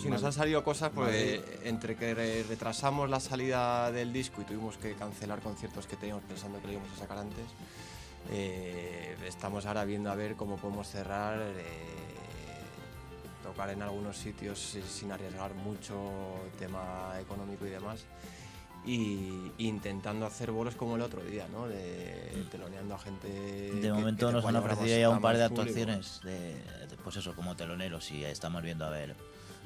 [0.00, 1.60] Sí, nos han salido cosas porque Madrid.
[1.64, 6.24] entre que re- retrasamos la salida del disco y tuvimos que cancelar conciertos que teníamos
[6.24, 7.46] pensando que lo íbamos a sacar antes,
[8.28, 11.38] Eh, estamos ahora viendo a ver cómo podemos cerrar,
[13.46, 15.94] tocar en algunos sitios si- sin arriesgar mucho
[16.58, 18.04] tema económico y demás.
[18.84, 21.66] Y intentando hacer bolos como el otro día, ¿no?
[21.66, 23.28] De teloneando a gente.
[23.28, 26.56] De que- momento que nos han ofrecido ya un par de actuaciones, de,
[27.02, 29.16] pues eso, como teloneros, y estamos viendo a ver.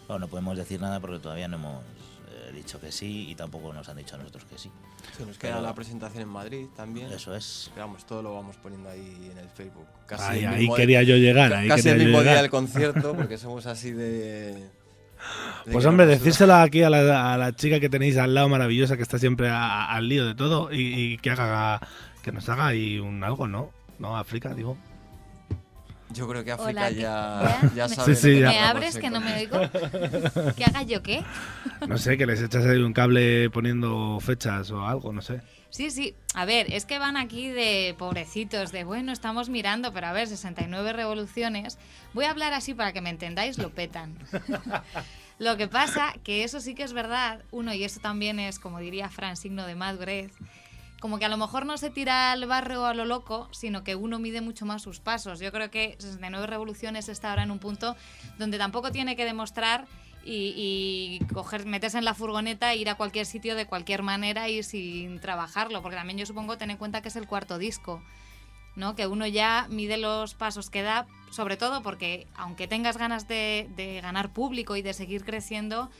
[0.08, 1.84] Bueno, no podemos decir nada porque todavía no hemos
[2.30, 4.70] eh, dicho que sí y tampoco nos han dicho a nosotros que sí.
[5.16, 7.12] Sí, nos queda Pero- la presentación en Madrid también.
[7.12, 7.70] Eso es.
[7.76, 9.86] Vamos, todo lo vamos poniendo ahí en el Facebook.
[10.06, 13.14] Casi Ahí- el ahí mismo- quería yo llegar, ahí Casi el mismo día del concierto,
[13.16, 14.68] porque somos así de.
[15.70, 19.02] Pues hombre, decírselo aquí a la, a la chica que tenéis al lado maravillosa que
[19.02, 20.78] está siempre a- al lío de todo y,
[21.12, 21.80] y que haga
[22.22, 23.70] que nos haga ahí un algo, ¿no?
[23.98, 24.76] No, África, digo.
[26.12, 27.74] Yo creo que África Hola, ¿qué- ya, ya?
[27.74, 28.14] ya sabe.
[28.14, 28.48] Sí, sí, lo que ya.
[28.50, 29.58] ¿Me abres a que no me oigo?
[30.56, 31.22] ¿Que haga yo qué?
[31.86, 35.40] No sé, que les echas ahí un cable poniendo fechas o algo, no sé.
[35.70, 36.16] Sí, sí.
[36.34, 40.26] A ver, es que van aquí de pobrecitos, de bueno, estamos mirando, pero a ver,
[40.26, 41.78] 69 revoluciones.
[42.12, 44.18] Voy a hablar así para que me entendáis, lo petan.
[45.38, 48.80] lo que pasa, que eso sí que es verdad, uno, y eso también es, como
[48.80, 50.32] diría Fran, signo de madurez,
[51.00, 53.96] como que a lo mejor no se tira al barrio a lo loco, sino que
[53.96, 55.40] uno mide mucho más sus pasos.
[55.40, 57.96] Yo creo que 69 revoluciones está ahora en un punto
[58.38, 59.86] donde tampoco tiene que demostrar
[60.22, 64.62] y, coger, meterse en la furgoneta e ir a cualquier sitio de cualquier manera y
[64.62, 68.02] sin trabajarlo, porque también yo supongo tener en cuenta que es el cuarto disco.
[68.76, 68.94] ¿no?
[68.94, 73.68] Que uno ya mide los pasos que da, sobre todo porque aunque tengas ganas de,
[73.74, 75.90] de ganar público y de seguir creciendo,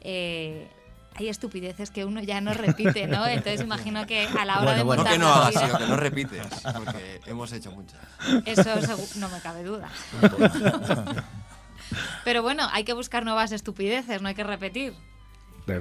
[0.00, 0.68] eh,
[1.14, 3.26] hay estupideces que uno ya no repite, ¿no?
[3.26, 6.46] Entonces imagino que a la hora de No montar que no hagas, que no repites,
[6.84, 8.00] porque hemos hecho muchas.
[8.44, 8.70] eso
[9.16, 9.88] no me cabe duda.
[12.24, 14.94] Pero bueno, hay que buscar nuevas estupideces, no hay que repetir.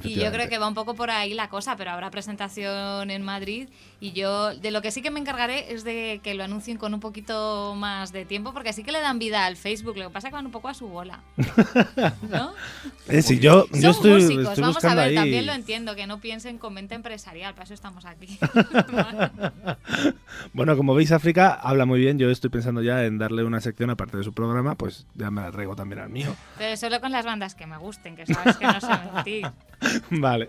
[0.03, 3.21] Y yo creo que va un poco por ahí la cosa, pero habrá presentación en
[3.23, 3.69] Madrid
[3.99, 6.93] y yo de lo que sí que me encargaré es de que lo anuncien con
[6.93, 10.13] un poquito más de tiempo, porque sí que le dan vida al Facebook, lo que
[10.13, 11.21] pasa es que van un poco a su bola.
[12.29, 12.53] ¿No?
[13.07, 15.15] Eh, sí, yo, Son yo estoy, músicos, estoy vamos a ver, ahí.
[15.15, 18.37] también lo entiendo, que no piensen con mente empresarial, para eso estamos aquí.
[20.53, 22.19] Bueno, como veis, África habla muy bien.
[22.19, 25.41] Yo estoy pensando ya en darle una sección aparte de su programa, pues ya me
[25.41, 26.35] la traigo también al mío.
[26.57, 29.51] Pero solo con las bandas que me gusten, que sabes que no sé mentir.
[30.11, 30.47] Vale.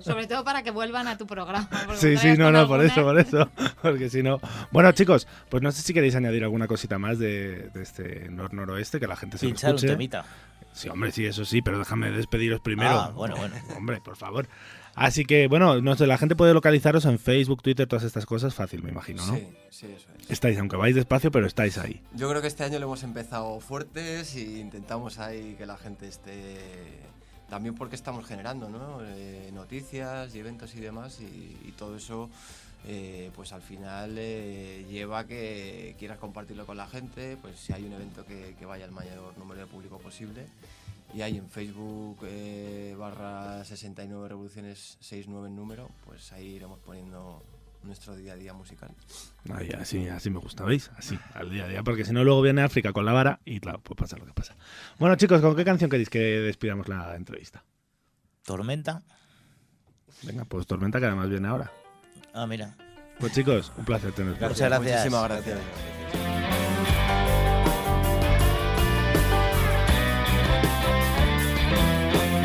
[0.00, 1.68] Sobre todo para que vuelvan a tu programa.
[1.96, 3.48] Sí, sí, no, no, por eso, por eso.
[3.82, 4.40] Porque si no.
[4.70, 8.98] Bueno, chicos, pues no sé si queréis añadir alguna cosita más de, de este nor-noroeste,
[9.00, 9.92] que la gente se lo Pinchar un escuche.
[9.92, 10.24] temita.
[10.72, 12.90] Sí, hombre, sí, eso sí, pero déjame despediros primero.
[12.90, 13.54] Ah, bueno, bueno.
[13.76, 14.46] Hombre, por favor.
[14.94, 18.54] Así que, bueno, no sé, la gente puede localizaros en Facebook, Twitter, todas estas cosas,
[18.54, 19.34] fácil, me imagino, ¿no?
[19.34, 20.30] Sí, sí, eso es.
[20.30, 22.00] Estáis, aunque vais despacio, pero estáis ahí.
[22.14, 26.06] Yo creo que este año lo hemos empezado fuertes y intentamos ahí que la gente
[26.08, 26.58] esté.
[27.50, 28.70] También porque estamos generando.
[29.04, 32.30] Eh, noticias y eventos y demás, y, todo eso,
[32.86, 37.36] eh, pues al final eh, lleva que quieras compartirlo con la gente.
[37.42, 40.46] Pues si hay un evento que, que vaya al mayor número de público posible.
[41.12, 47.42] Y hay en Facebook eh, barra 69 revoluciones 69 en número, pues ahí iremos poniendo
[47.82, 48.90] nuestro día a día musical.
[49.52, 50.90] Ahí, así, así me gusta, ¿veis?
[50.96, 53.60] Así, al día a día, porque si no luego viene África con la vara y
[53.60, 54.56] claro, pues pasa lo que pasa.
[54.98, 57.64] Bueno, chicos, ¿con qué canción queréis que despidamos la entrevista?
[58.44, 59.02] Tormenta.
[60.22, 61.72] Venga, pues Tormenta, que además viene ahora.
[62.34, 62.76] Ah, mira.
[63.18, 64.40] Pues chicos, un placer teneros.
[64.40, 64.70] Muchas aquí.
[64.70, 65.04] gracias.
[65.04, 65.58] Muchísimas gracias.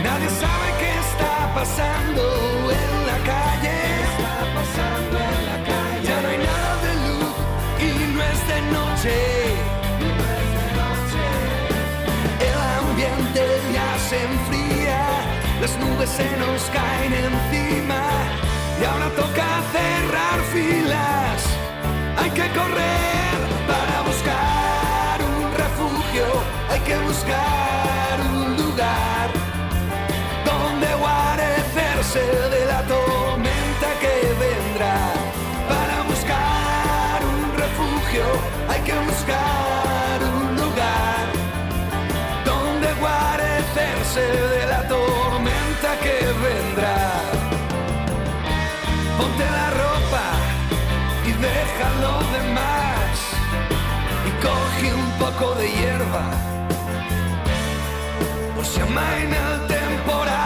[0.03, 2.54] Nadie sabe qué está pasando
[16.17, 18.01] se nos caen encima
[18.79, 21.41] y ahora toca cerrar filas.
[22.19, 23.37] Hay que correr
[23.71, 26.27] para buscar un refugio,
[26.71, 29.27] hay que buscar un lugar
[30.45, 32.23] donde guarecerse
[32.55, 34.99] de la tormenta que vendrá.
[35.67, 38.25] Para buscar un refugio
[38.69, 41.25] hay que buscar un lugar
[42.45, 44.21] donde guarecerse
[44.53, 44.64] de
[49.37, 50.23] Ponte la ropa
[51.25, 53.19] y deja lo demás
[54.27, 56.23] y coge un poco de hierba
[58.55, 60.44] por si amaina el temporal.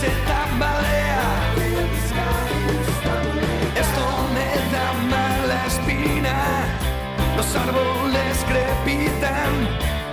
[0.00, 1.22] se tambalea.
[3.82, 6.36] Esto me da mala espina.
[7.36, 9.52] Los árboles crepitan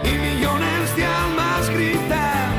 [0.04, 2.52] y millones de almas gritan.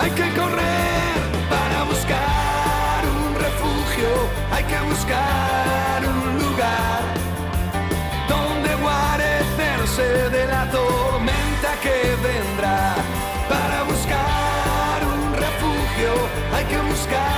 [0.00, 1.16] Hay que correr
[1.48, 4.10] para buscar un refugio.
[4.52, 7.00] Hay que buscar un lugar
[8.28, 10.43] donde guarecerse de
[16.74, 17.33] que buscar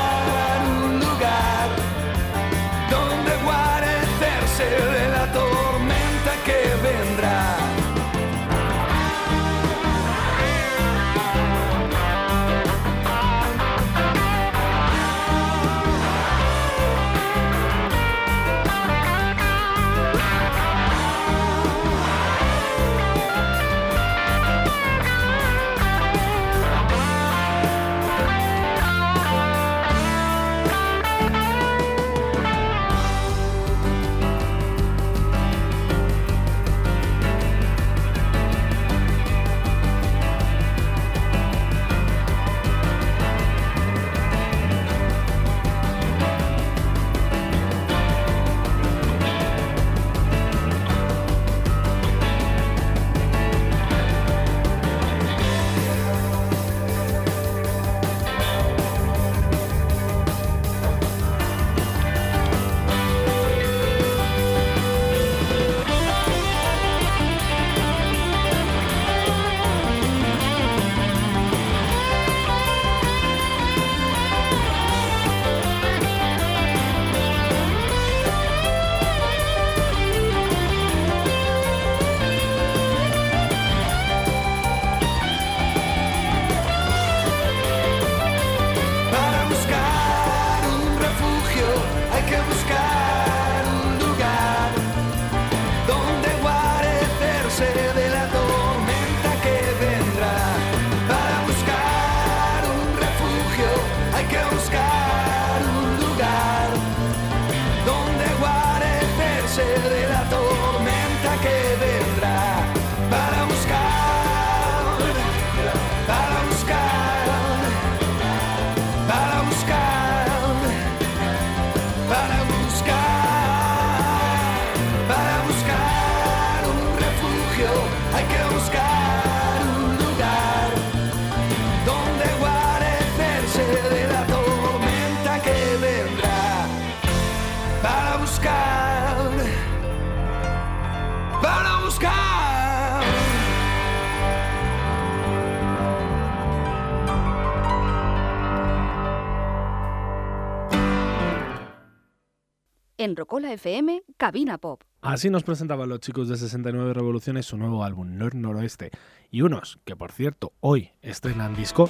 [153.07, 154.83] En Rocola FM, Cabina Pop.
[155.01, 158.91] Así nos presentaban los chicos de 69 Revoluciones su nuevo álbum, Nor Noroeste.
[159.31, 161.89] Y unos, que por cierto, hoy estrenan disco,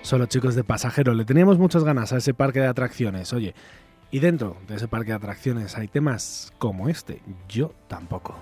[0.00, 1.12] son los chicos de Pasajero.
[1.12, 3.54] Le teníamos muchas ganas a ese parque de atracciones, oye.
[4.10, 8.34] Y dentro de ese parque de atracciones hay temas como este, Yo tampoco.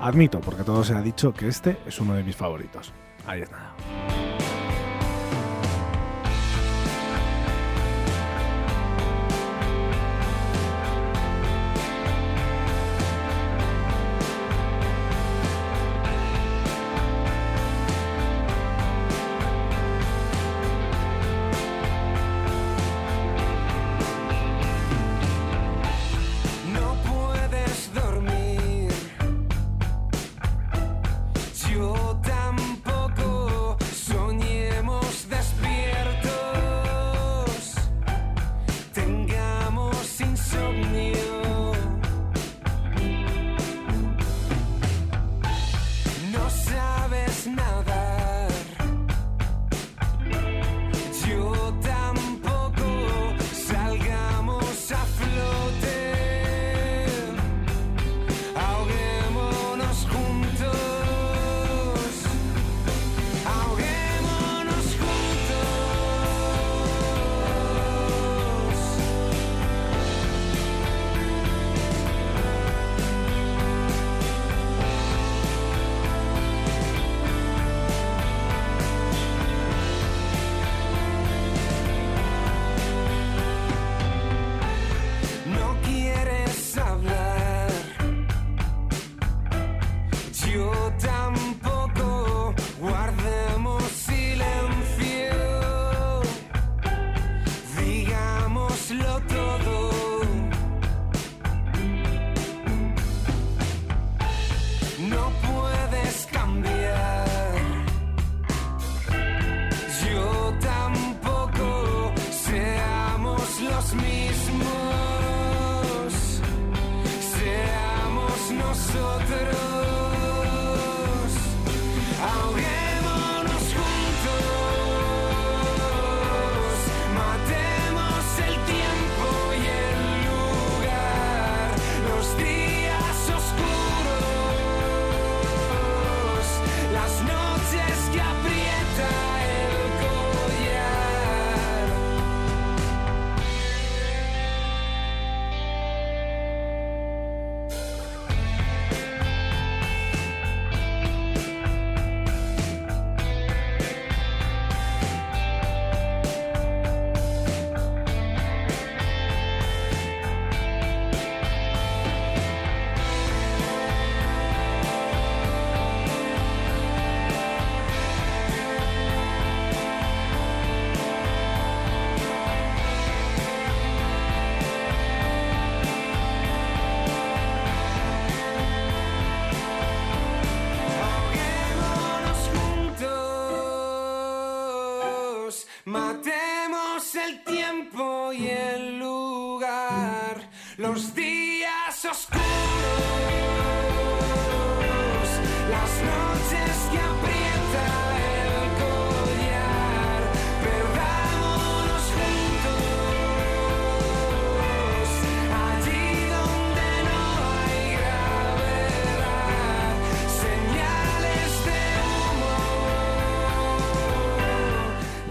[0.00, 2.92] Admito, porque todo se ha dicho, que este es uno de mis favoritos.
[3.26, 3.50] Ahí es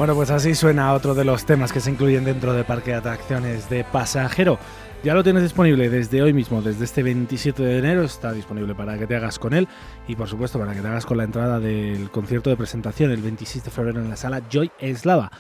[0.05, 2.97] Bueno, pues así suena otro de los temas que se incluyen dentro de Parque de
[2.97, 4.59] Atracciones de Pasajero.
[5.03, 8.99] Ya lo tienes disponible desde hoy mismo, desde este 27 de enero, está disponible para
[8.99, 9.67] que te hagas con él
[10.07, 13.23] y por supuesto para que te hagas con la entrada del concierto de presentación el
[13.23, 15.31] 26 de febrero en la sala Joy Eslava.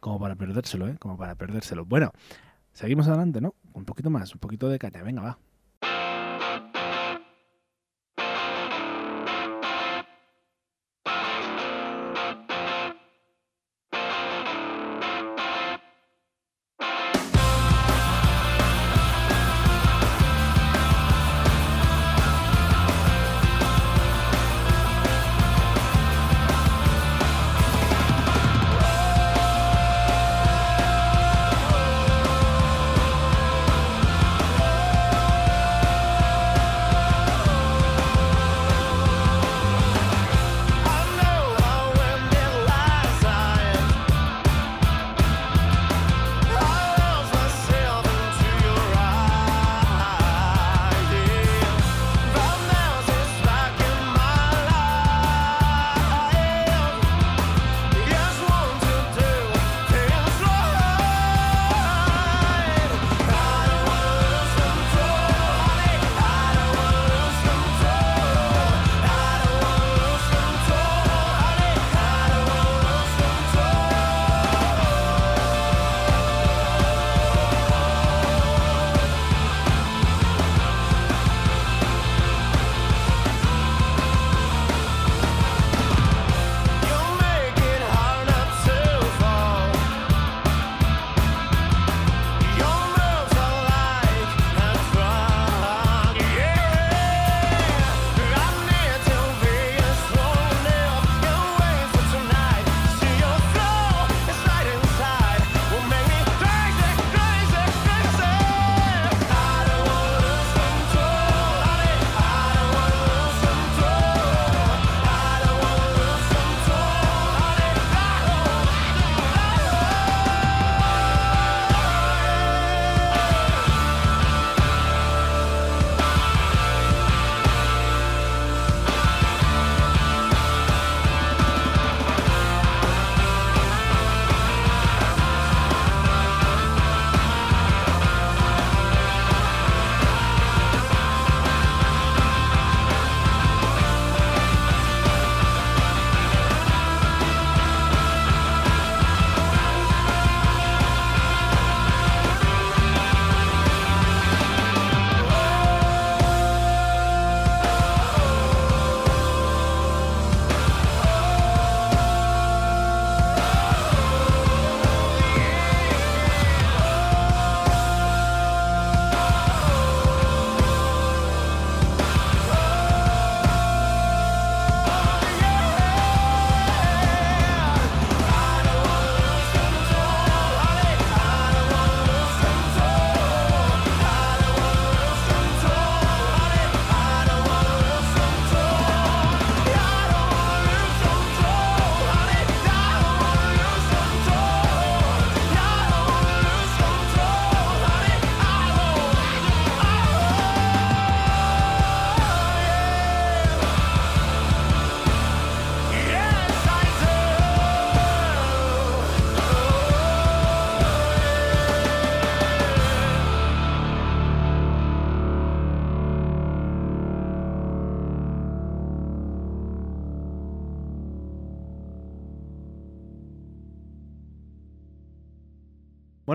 [0.00, 0.96] Como para perdérselo, ¿eh?
[0.98, 1.84] Como para perdérselo.
[1.84, 2.10] Bueno,
[2.72, 3.54] seguimos adelante, ¿no?
[3.72, 5.38] Un poquito más, un poquito de caña, venga, va.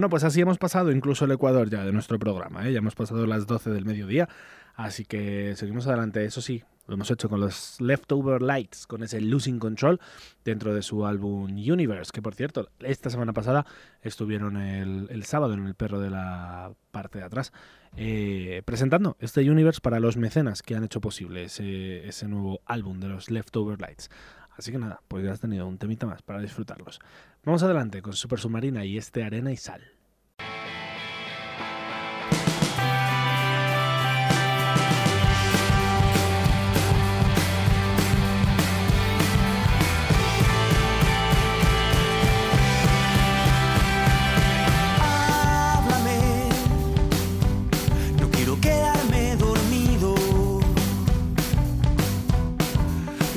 [0.04, 2.74] Bueno, pues así hemos pasado incluso el Ecuador ya de nuestro programa, ¿eh?
[2.74, 4.28] ya hemos pasado las 12 del mediodía,
[4.76, 6.26] así que seguimos adelante.
[6.26, 10.02] Eso sí, lo hemos hecho con los Leftover Lights, con ese Losing Control
[10.44, 13.66] dentro de su álbum Universe, que por cierto, esta semana pasada
[14.02, 17.54] estuvieron el, sábado en el perro de la parte de atrás
[17.96, 23.00] eh, presentando este Universe para los mecenas que han hecho posible ese, ese nuevo álbum
[23.00, 24.10] de los Leftover Lights.
[24.58, 27.00] Así que nada, pues ya has tenido un temita más para disfrutarlos.
[27.46, 29.93] Vamos adelante con Super Submarina y este Arena y Sal.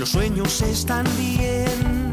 [0.06, 2.10] Los sueños están bien,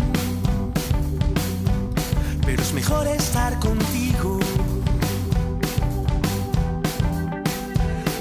[2.43, 4.39] pero es mejor estar contigo.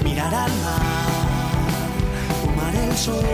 [0.03, 1.89] Mirar al mar,
[2.45, 3.25] tomar el sol,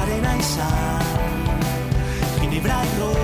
[0.00, 1.02] arena y sal,
[2.40, 3.16] ginebra y ron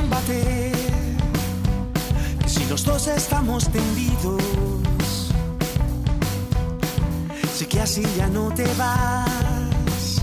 [0.00, 0.72] túmbate.
[2.42, 4.42] Que si los dos estamos tendidos,
[7.72, 10.20] que así ya no te vas.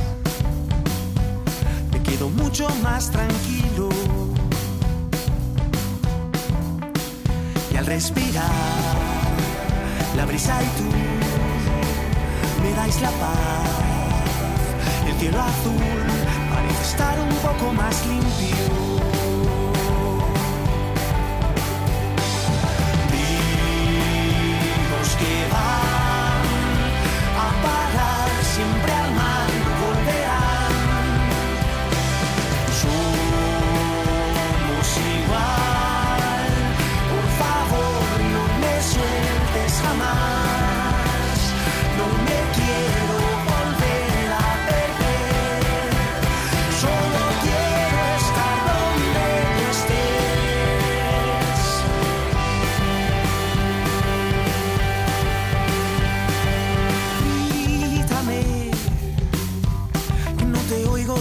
[1.91, 3.89] Me quedo mucho más tranquilo.
[7.71, 8.95] Y al respirar,
[10.15, 10.89] la brisa y tú
[12.61, 13.69] me dais la paz.
[15.07, 15.81] El cielo azul
[16.53, 18.59] parece estar un poco más limpio.
[25.19, 25.98] Que van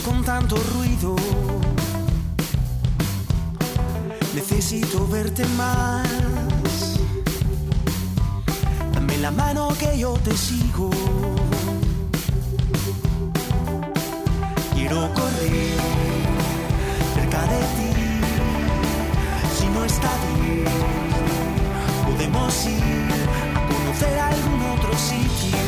[0.02, 1.16] con tanto ruido.
[4.34, 6.06] Necesito verte más.
[8.92, 10.90] Dame la mano que yo te sigo.
[14.74, 15.78] Quiero correr
[17.14, 17.90] cerca de ti.
[19.58, 20.64] Si no está bien,
[22.06, 23.08] podemos ir
[23.56, 25.67] a conocer algún otro sitio.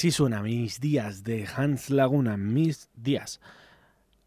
[0.00, 3.38] así suena Mis Días de Hans Laguna, Mis Días.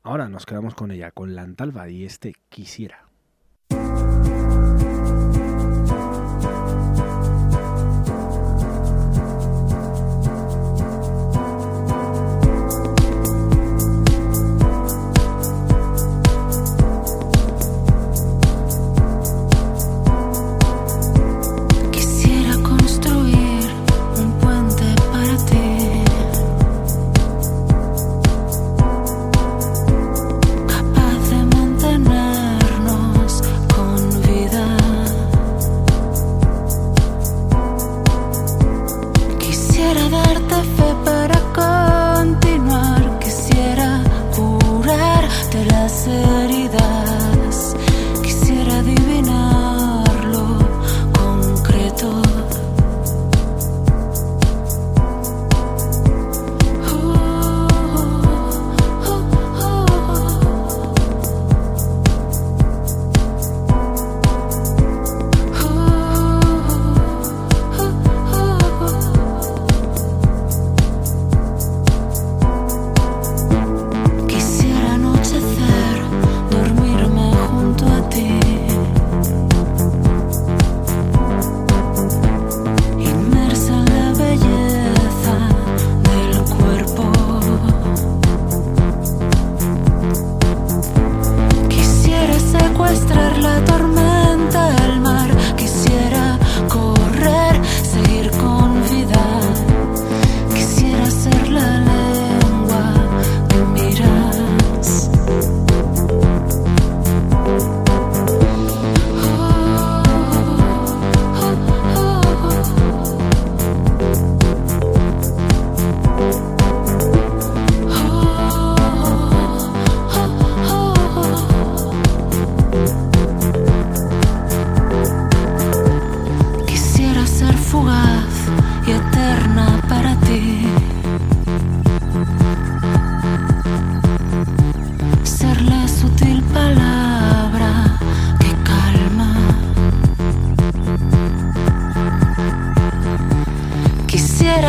[0.04, 3.03] Ahora nos quedamos con ella, con Lantalva y este Quisiera.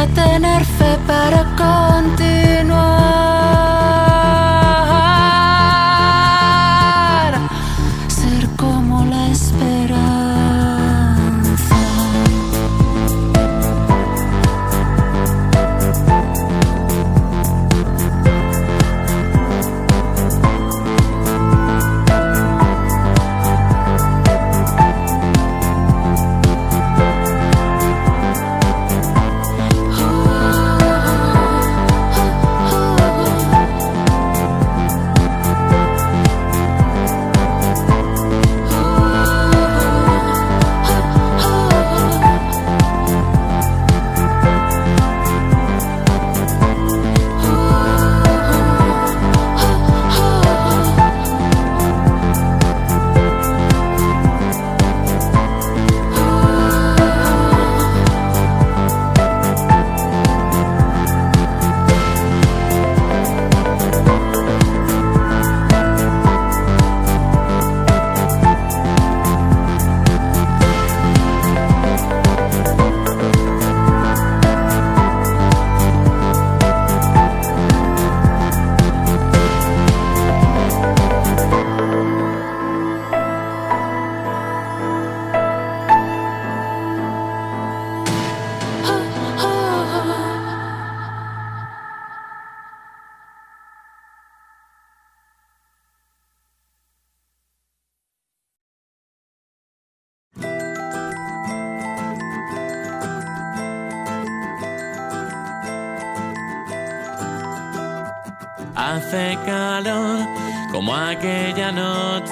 [0.08, 1.43] tener fe para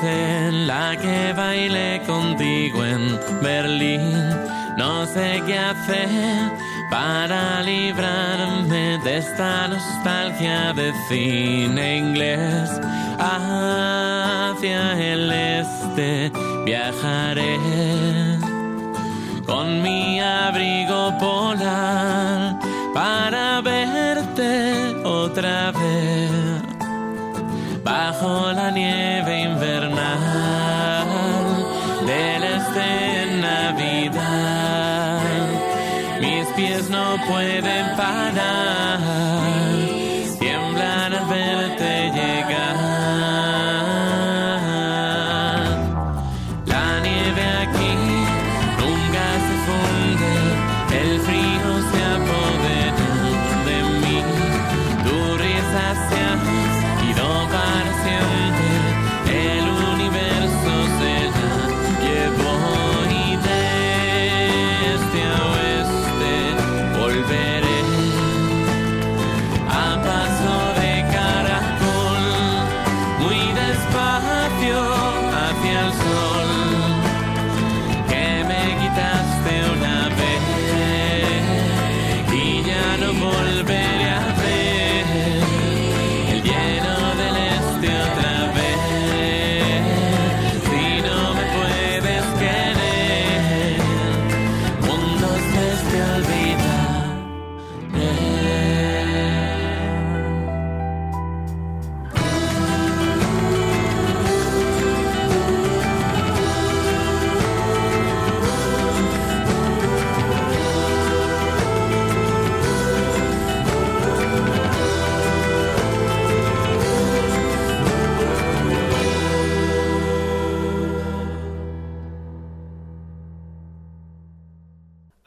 [0.02, 4.12] en la que bailé contigo en Berlín.
[4.76, 6.50] No sé qué hacer
[6.90, 11.41] para librarme de esta nostalgia de ti.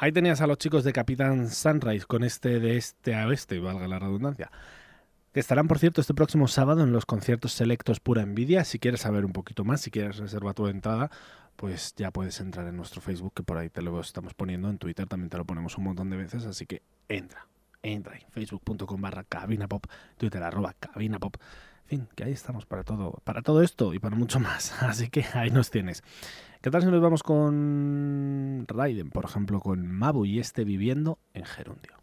[0.06, 3.88] Ahí tenías a los chicos de Capitán Sunrise con este de este a oeste, valga
[3.88, 4.52] la redundancia.
[5.34, 8.66] Que estarán, por cierto, este próximo sábado en los conciertos selectos Pura Envidia.
[8.66, 11.10] Si quieres saber un poquito más, si quieres reservar tu entrada,
[11.56, 14.70] pues ya puedes entrar en nuestro Facebook, que por ahí te lo estamos poniendo.
[14.70, 17.48] En Twitter también te lo ponemos un montón de veces, así que entra,
[17.82, 18.22] entra ahí.
[18.30, 19.88] Facebook.com barra cabinapop,
[20.20, 21.38] Twitter arroba cabinapop.
[21.86, 24.74] En fin, que ahí estamos para todo, para todo esto y para mucho más.
[24.82, 26.04] Así que ahí nos tienes.
[26.62, 31.46] ¿Qué tal si nos vamos con Raiden, por ejemplo, con Mabu y este viviendo en
[31.46, 31.94] Gerundio?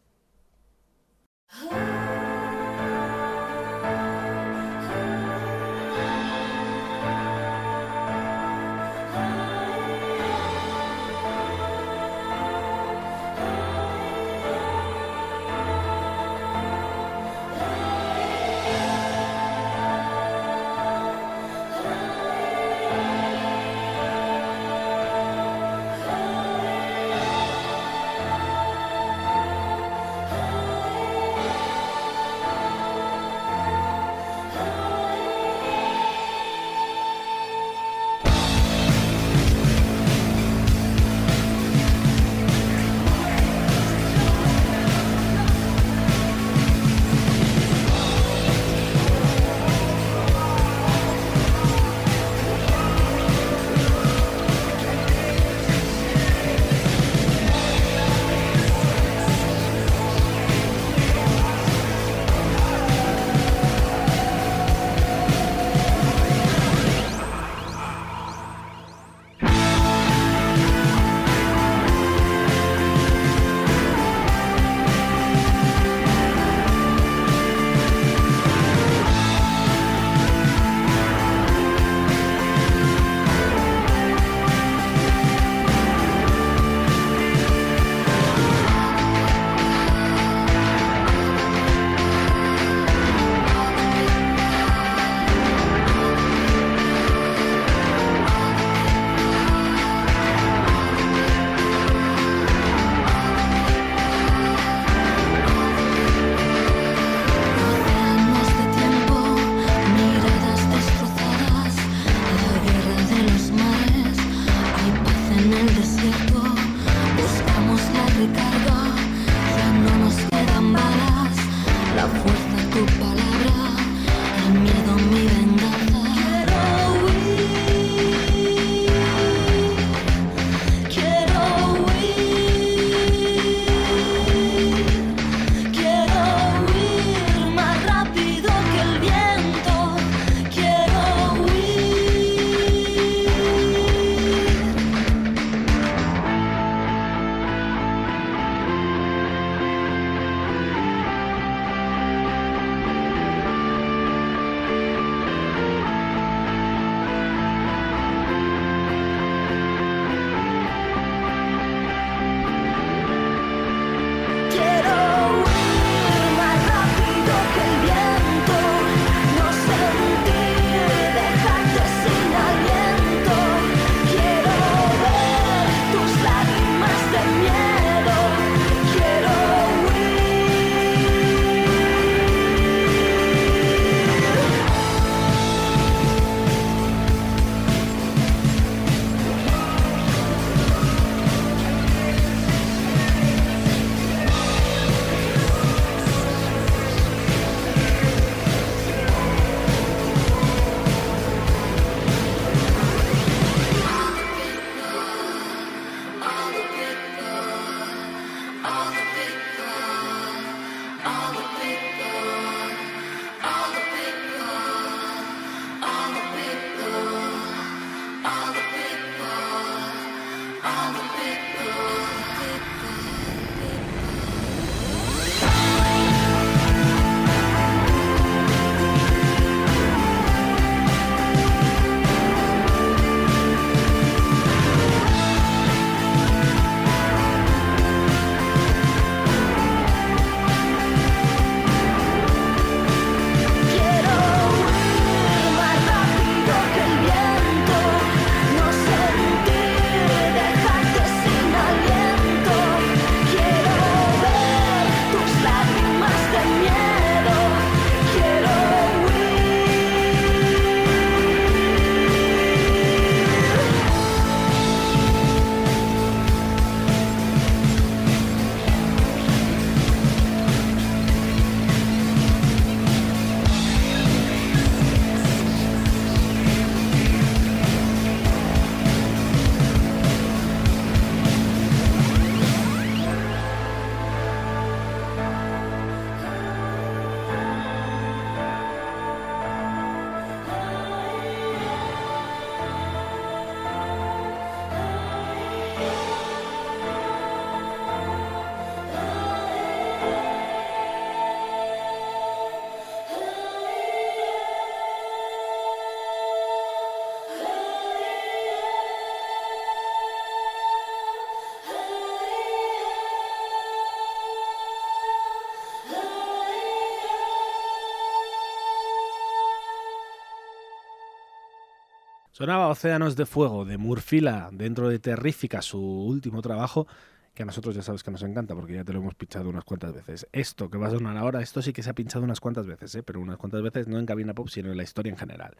[322.42, 326.88] Sonaba Océanos de Fuego de Murfila dentro de Terrífica, su último trabajo,
[327.34, 329.62] que a nosotros ya sabes que nos encanta porque ya te lo hemos pinchado unas
[329.62, 330.26] cuantas veces.
[330.32, 332.96] Esto que va a sonar ahora, esto sí que se ha pinchado unas cuantas veces,
[332.96, 333.04] ¿eh?
[333.04, 335.56] pero unas cuantas veces no en Cabina Pop, sino en la historia en general.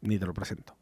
[0.00, 0.74] Ni te lo presento.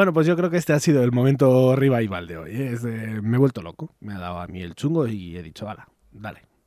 [0.00, 2.52] Bueno, pues yo creo que este ha sido el momento revival de hoy.
[2.54, 3.20] ¿eh?
[3.22, 3.94] Me he vuelto loco.
[4.00, 5.88] Me ha dado a mí el chungo y he dicho, ala,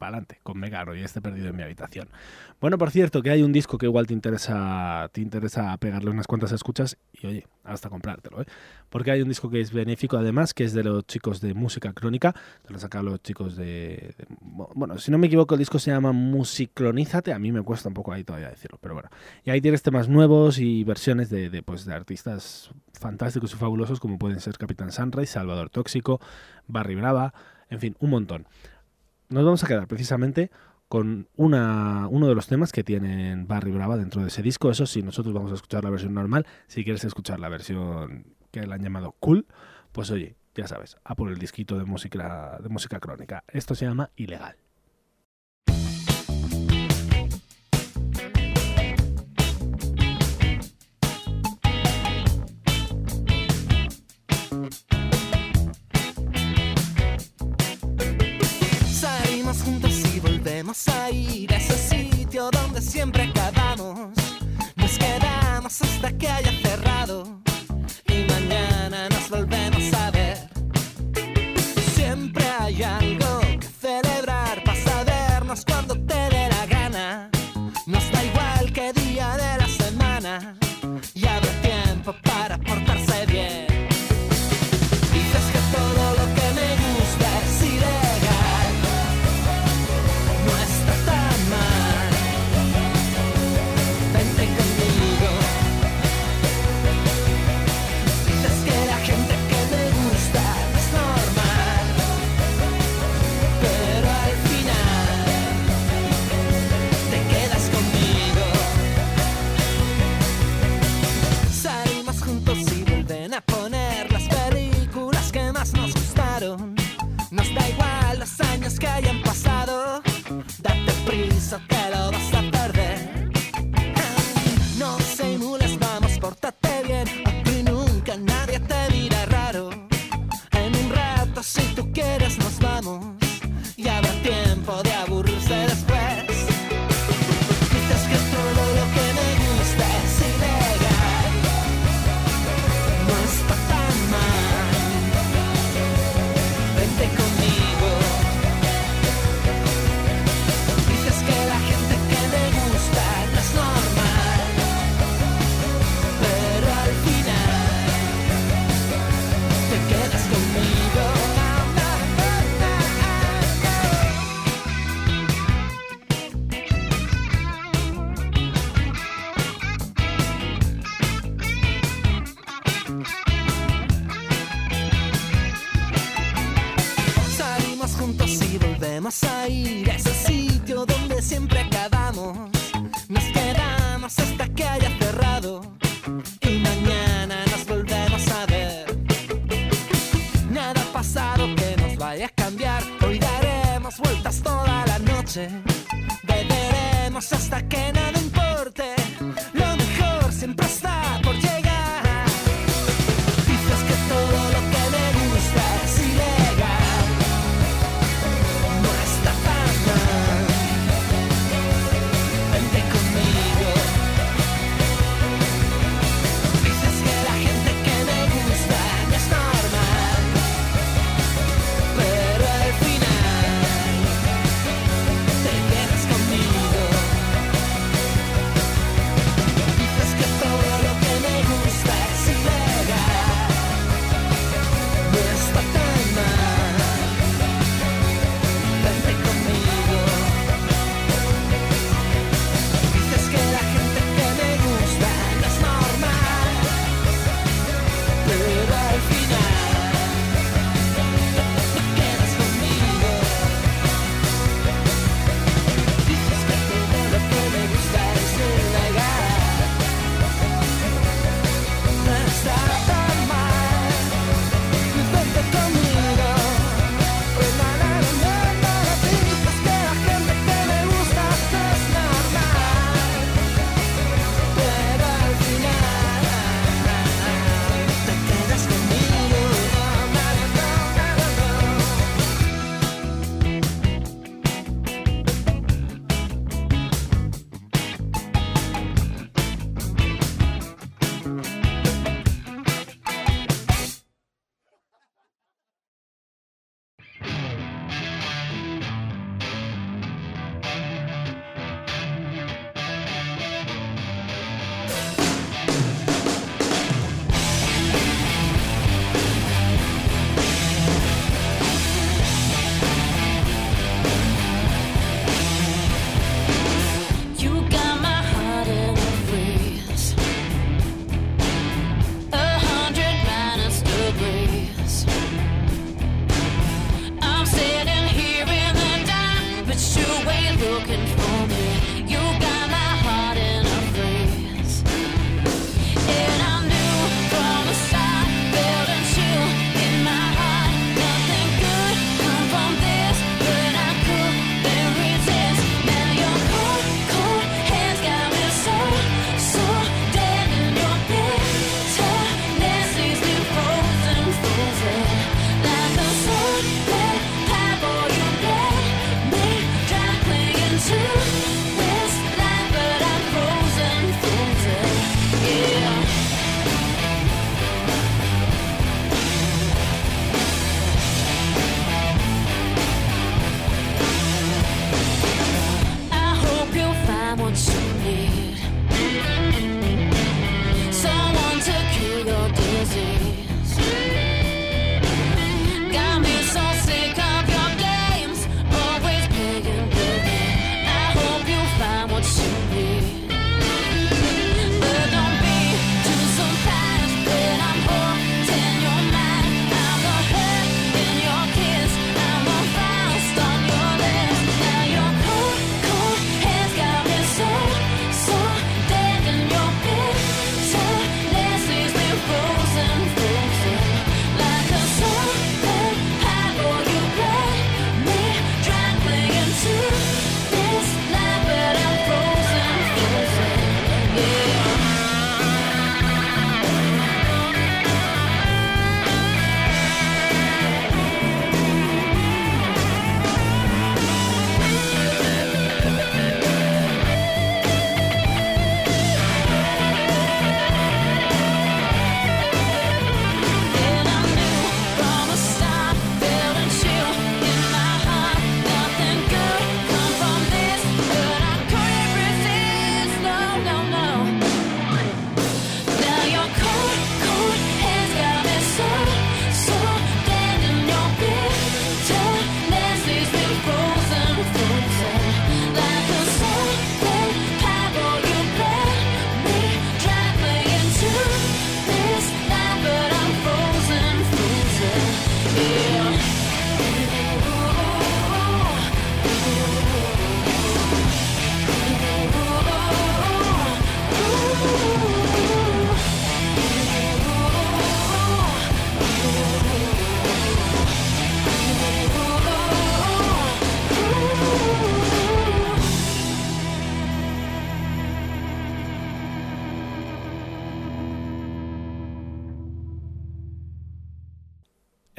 [0.08, 2.10] adelante, con Megaro y este perdido en mi habitación.
[2.60, 6.28] Bueno, por cierto, que hay un disco que igual te interesa, te interesa pegarle unas
[6.28, 8.46] cuantas escuchas y oye, hasta comprártelo, ¿eh?
[8.90, 11.94] Porque hay un disco que es benéfico además, que es de los chicos de Música
[11.94, 12.34] Crónica,
[12.66, 14.16] te lo sacan los chicos de,
[14.76, 17.96] Bueno, si no me equivoco, el disco se llama Musicronízate, a mí me cuesta un
[17.96, 19.10] poco ahí todavía decirlo, pero bueno.
[19.44, 24.00] Y ahí tienes temas nuevos y versiones de, de, pues, de artistas fantásticos y fabulosos
[24.00, 26.20] como pueden ser Capitán Sunrise, Salvador Tóxico,
[26.68, 27.34] Barry Brava,
[27.70, 28.48] en fin, un montón.
[29.30, 30.52] Nos vamos a quedar precisamente
[30.88, 34.70] con una, uno de los temas que tienen Barry Brava dentro de ese disco.
[34.70, 36.46] Eso sí, nosotros vamos a escuchar la versión normal.
[36.68, 39.48] Si quieres escuchar la versión que le han llamado Cool,
[39.92, 43.44] pues oye, ya sabes, a por el disquito de música, de música crónica.
[43.48, 44.63] Esto se llama Ilegal.
[60.74, 64.10] vamos a ir a ese sitio donde siempre acabamos.
[64.76, 66.93] Nos quedamos hasta que haya cerrado.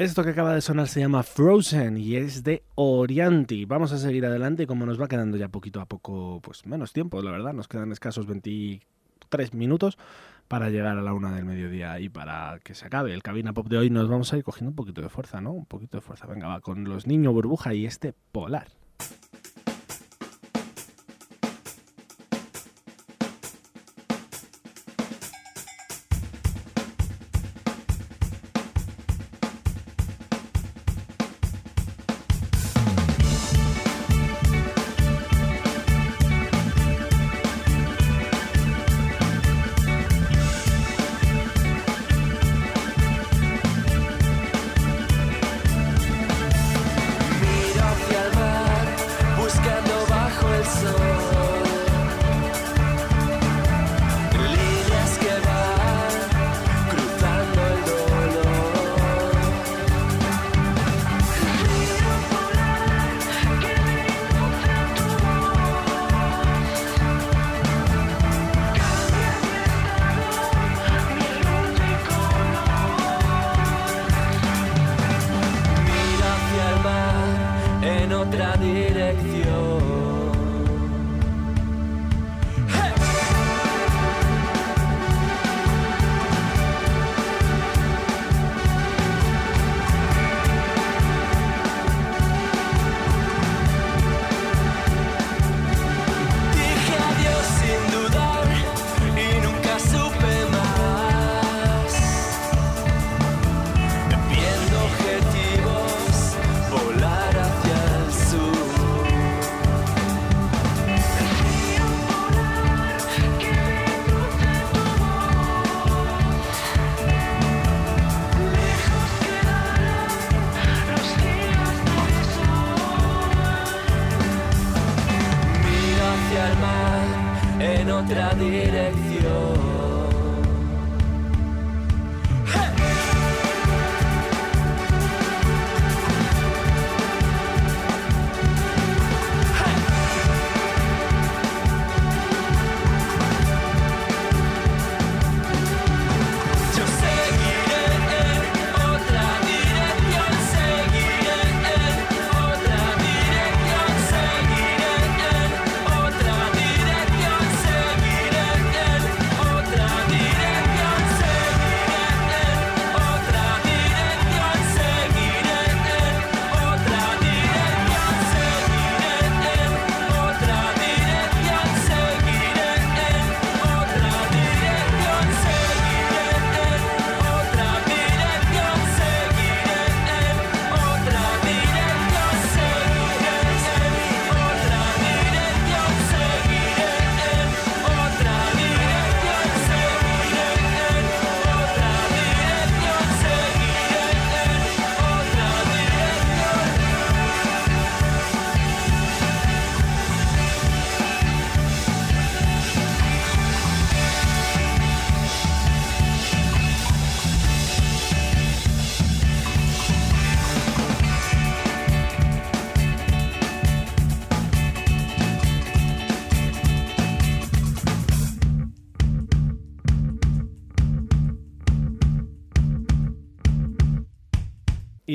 [0.04, 3.64] Esto que acaba de sonar se llama Frozen y es de Orianti.
[3.64, 7.22] Vamos a seguir adelante como nos va quedando ya poquito a poco, pues menos tiempo,
[7.22, 7.54] la verdad.
[7.54, 9.96] Nos quedan escasos 23 minutos
[10.46, 13.66] para llegar a la una del mediodía y para que se acabe el cabina pop
[13.66, 13.88] de hoy.
[13.88, 15.52] Nos vamos a ir cogiendo un poquito de fuerza, ¿no?
[15.52, 16.26] Un poquito de fuerza.
[16.26, 18.68] Venga, va con los niños burbuja y este polar.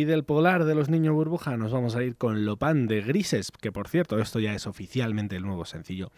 [0.10, 3.72] Del polar de los niños burbuja nos vamos a ir con Lopan de Grises, que
[3.72, 6.12] por cierto, esto ya es oficialmente el nuevo sencillo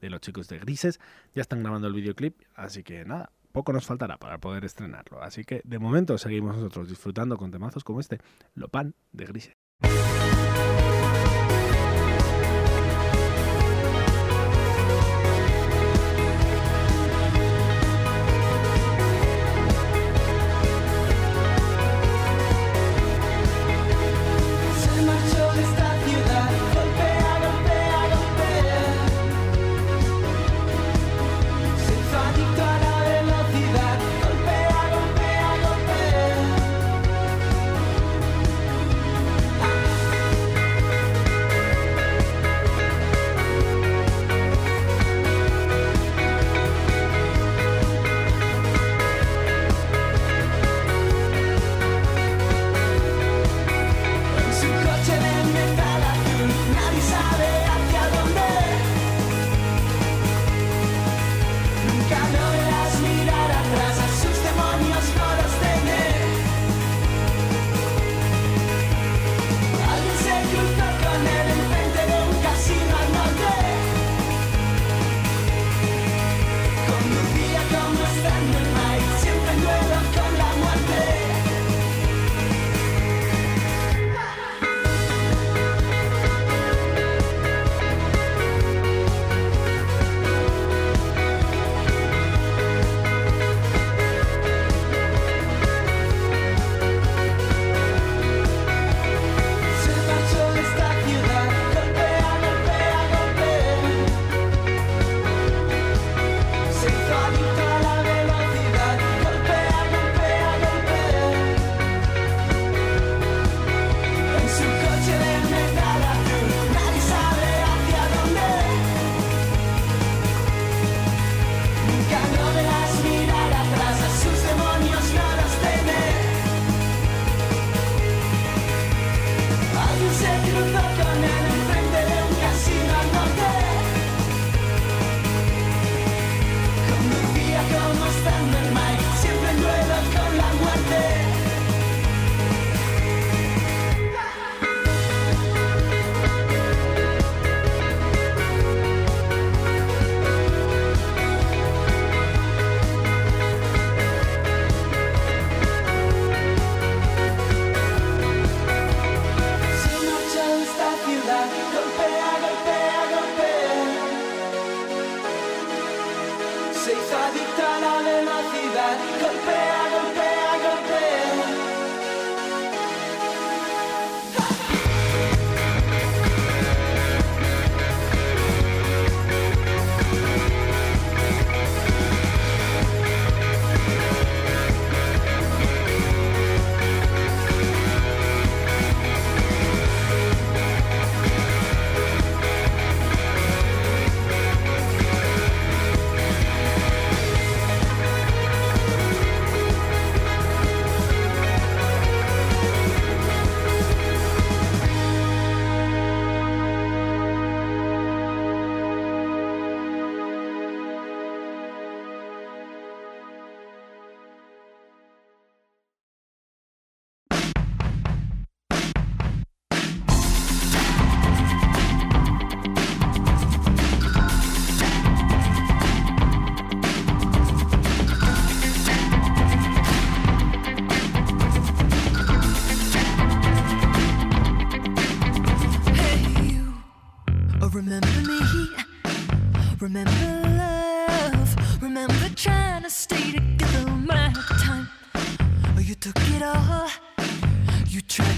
[0.00, 0.98] de los chicos de Grises.
[1.32, 5.22] Ya están grabando el videoclip, así que nada, poco nos faltará para poder estrenarlo.
[5.22, 8.18] Así que de momento seguimos nosotros disfrutando con temazos como este,
[8.54, 9.54] Lopan de Grises.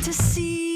[0.09, 0.68] To see.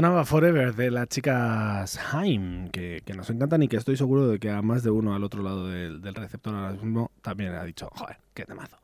[0.00, 4.38] Sonaba Forever de las chicas Haim, que, que nos encantan y que estoy seguro de
[4.38, 7.62] que a más de uno al otro lado del, del receptor ahora mismo también ha
[7.64, 8.78] dicho, joder, qué temazo.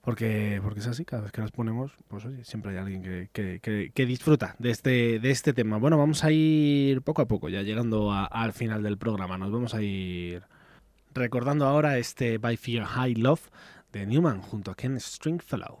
[0.00, 3.28] Porque, porque es así, cada vez que nos ponemos, pues oye, siempre hay alguien que,
[3.32, 5.78] que- que- disfruta de este, de este tema.
[5.78, 9.36] Bueno, vamos a ir poco a poco, ya llegando al final del programa.
[9.36, 10.44] Nos vamos a ir
[11.14, 13.42] recordando ahora este By Fear High Love
[13.92, 15.80] de Newman junto a Ken Stringfellow.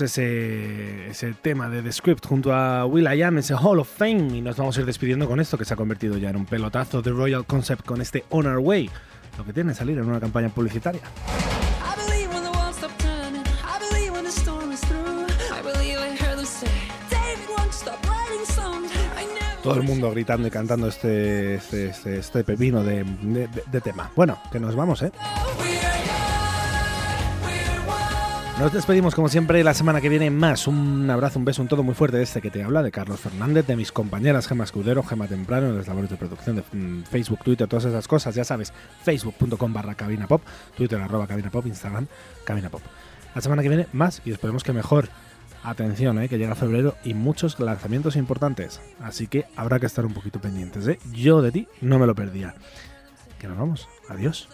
[0.00, 4.36] Ese, ese tema de The Script junto a Will I Am, ese Hall of Fame,
[4.36, 6.46] y nos vamos a ir despidiendo con esto que se ha convertido ya en un
[6.46, 8.90] pelotazo de Royal Concept con este On Our Way,
[9.36, 11.00] lo que tiene salir en una campaña publicitaria.
[19.62, 24.10] Todo el mundo gritando y cantando este, este, este, este pepino de- de- de tema.
[24.16, 25.12] Bueno, que nos vamos, ¿eh?
[28.60, 30.66] Nos despedimos como siempre la semana que viene más.
[30.66, 33.18] Un abrazo, un beso, un todo muy fuerte de este que te habla, de Carlos
[33.18, 37.04] Fernández, de mis compañeras Gema Escudero, Gema Temprano, en las labores de producción de mm,
[37.04, 38.34] Facebook, Twitter, todas esas cosas.
[38.34, 40.42] Ya sabes, facebook.com barra cabina pop,
[40.76, 42.06] Twitter arroba cabina pop, Instagram
[42.44, 42.82] cabina pop.
[43.34, 45.08] La semana que viene más y esperemos que mejor.
[45.62, 48.82] Atención, eh, que llega febrero y muchos lanzamientos importantes.
[49.02, 50.86] Así que habrá que estar un poquito pendientes.
[50.86, 50.98] ¿eh?
[51.12, 52.54] Yo de ti no me lo perdía.
[53.38, 53.88] Que nos vamos.
[54.10, 54.48] Adiós.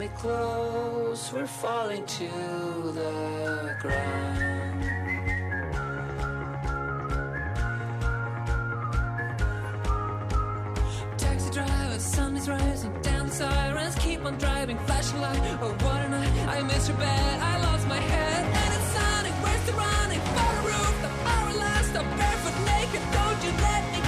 [0.00, 2.26] Me close, we're falling to
[2.94, 4.82] the ground.
[11.18, 15.38] Taxi driver, the sun is rising down the sirens keep on driving, flashing light.
[15.60, 16.48] Oh, what a night!
[16.48, 19.34] I missed your bed, I lost my head, and it's sounding.
[19.42, 20.22] Where's the running?
[20.38, 23.02] The roof, the hour last, I'm barefoot naked.
[23.12, 23.99] Don't you let me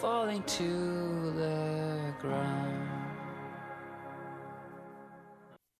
[0.00, 2.57] falling to the ground.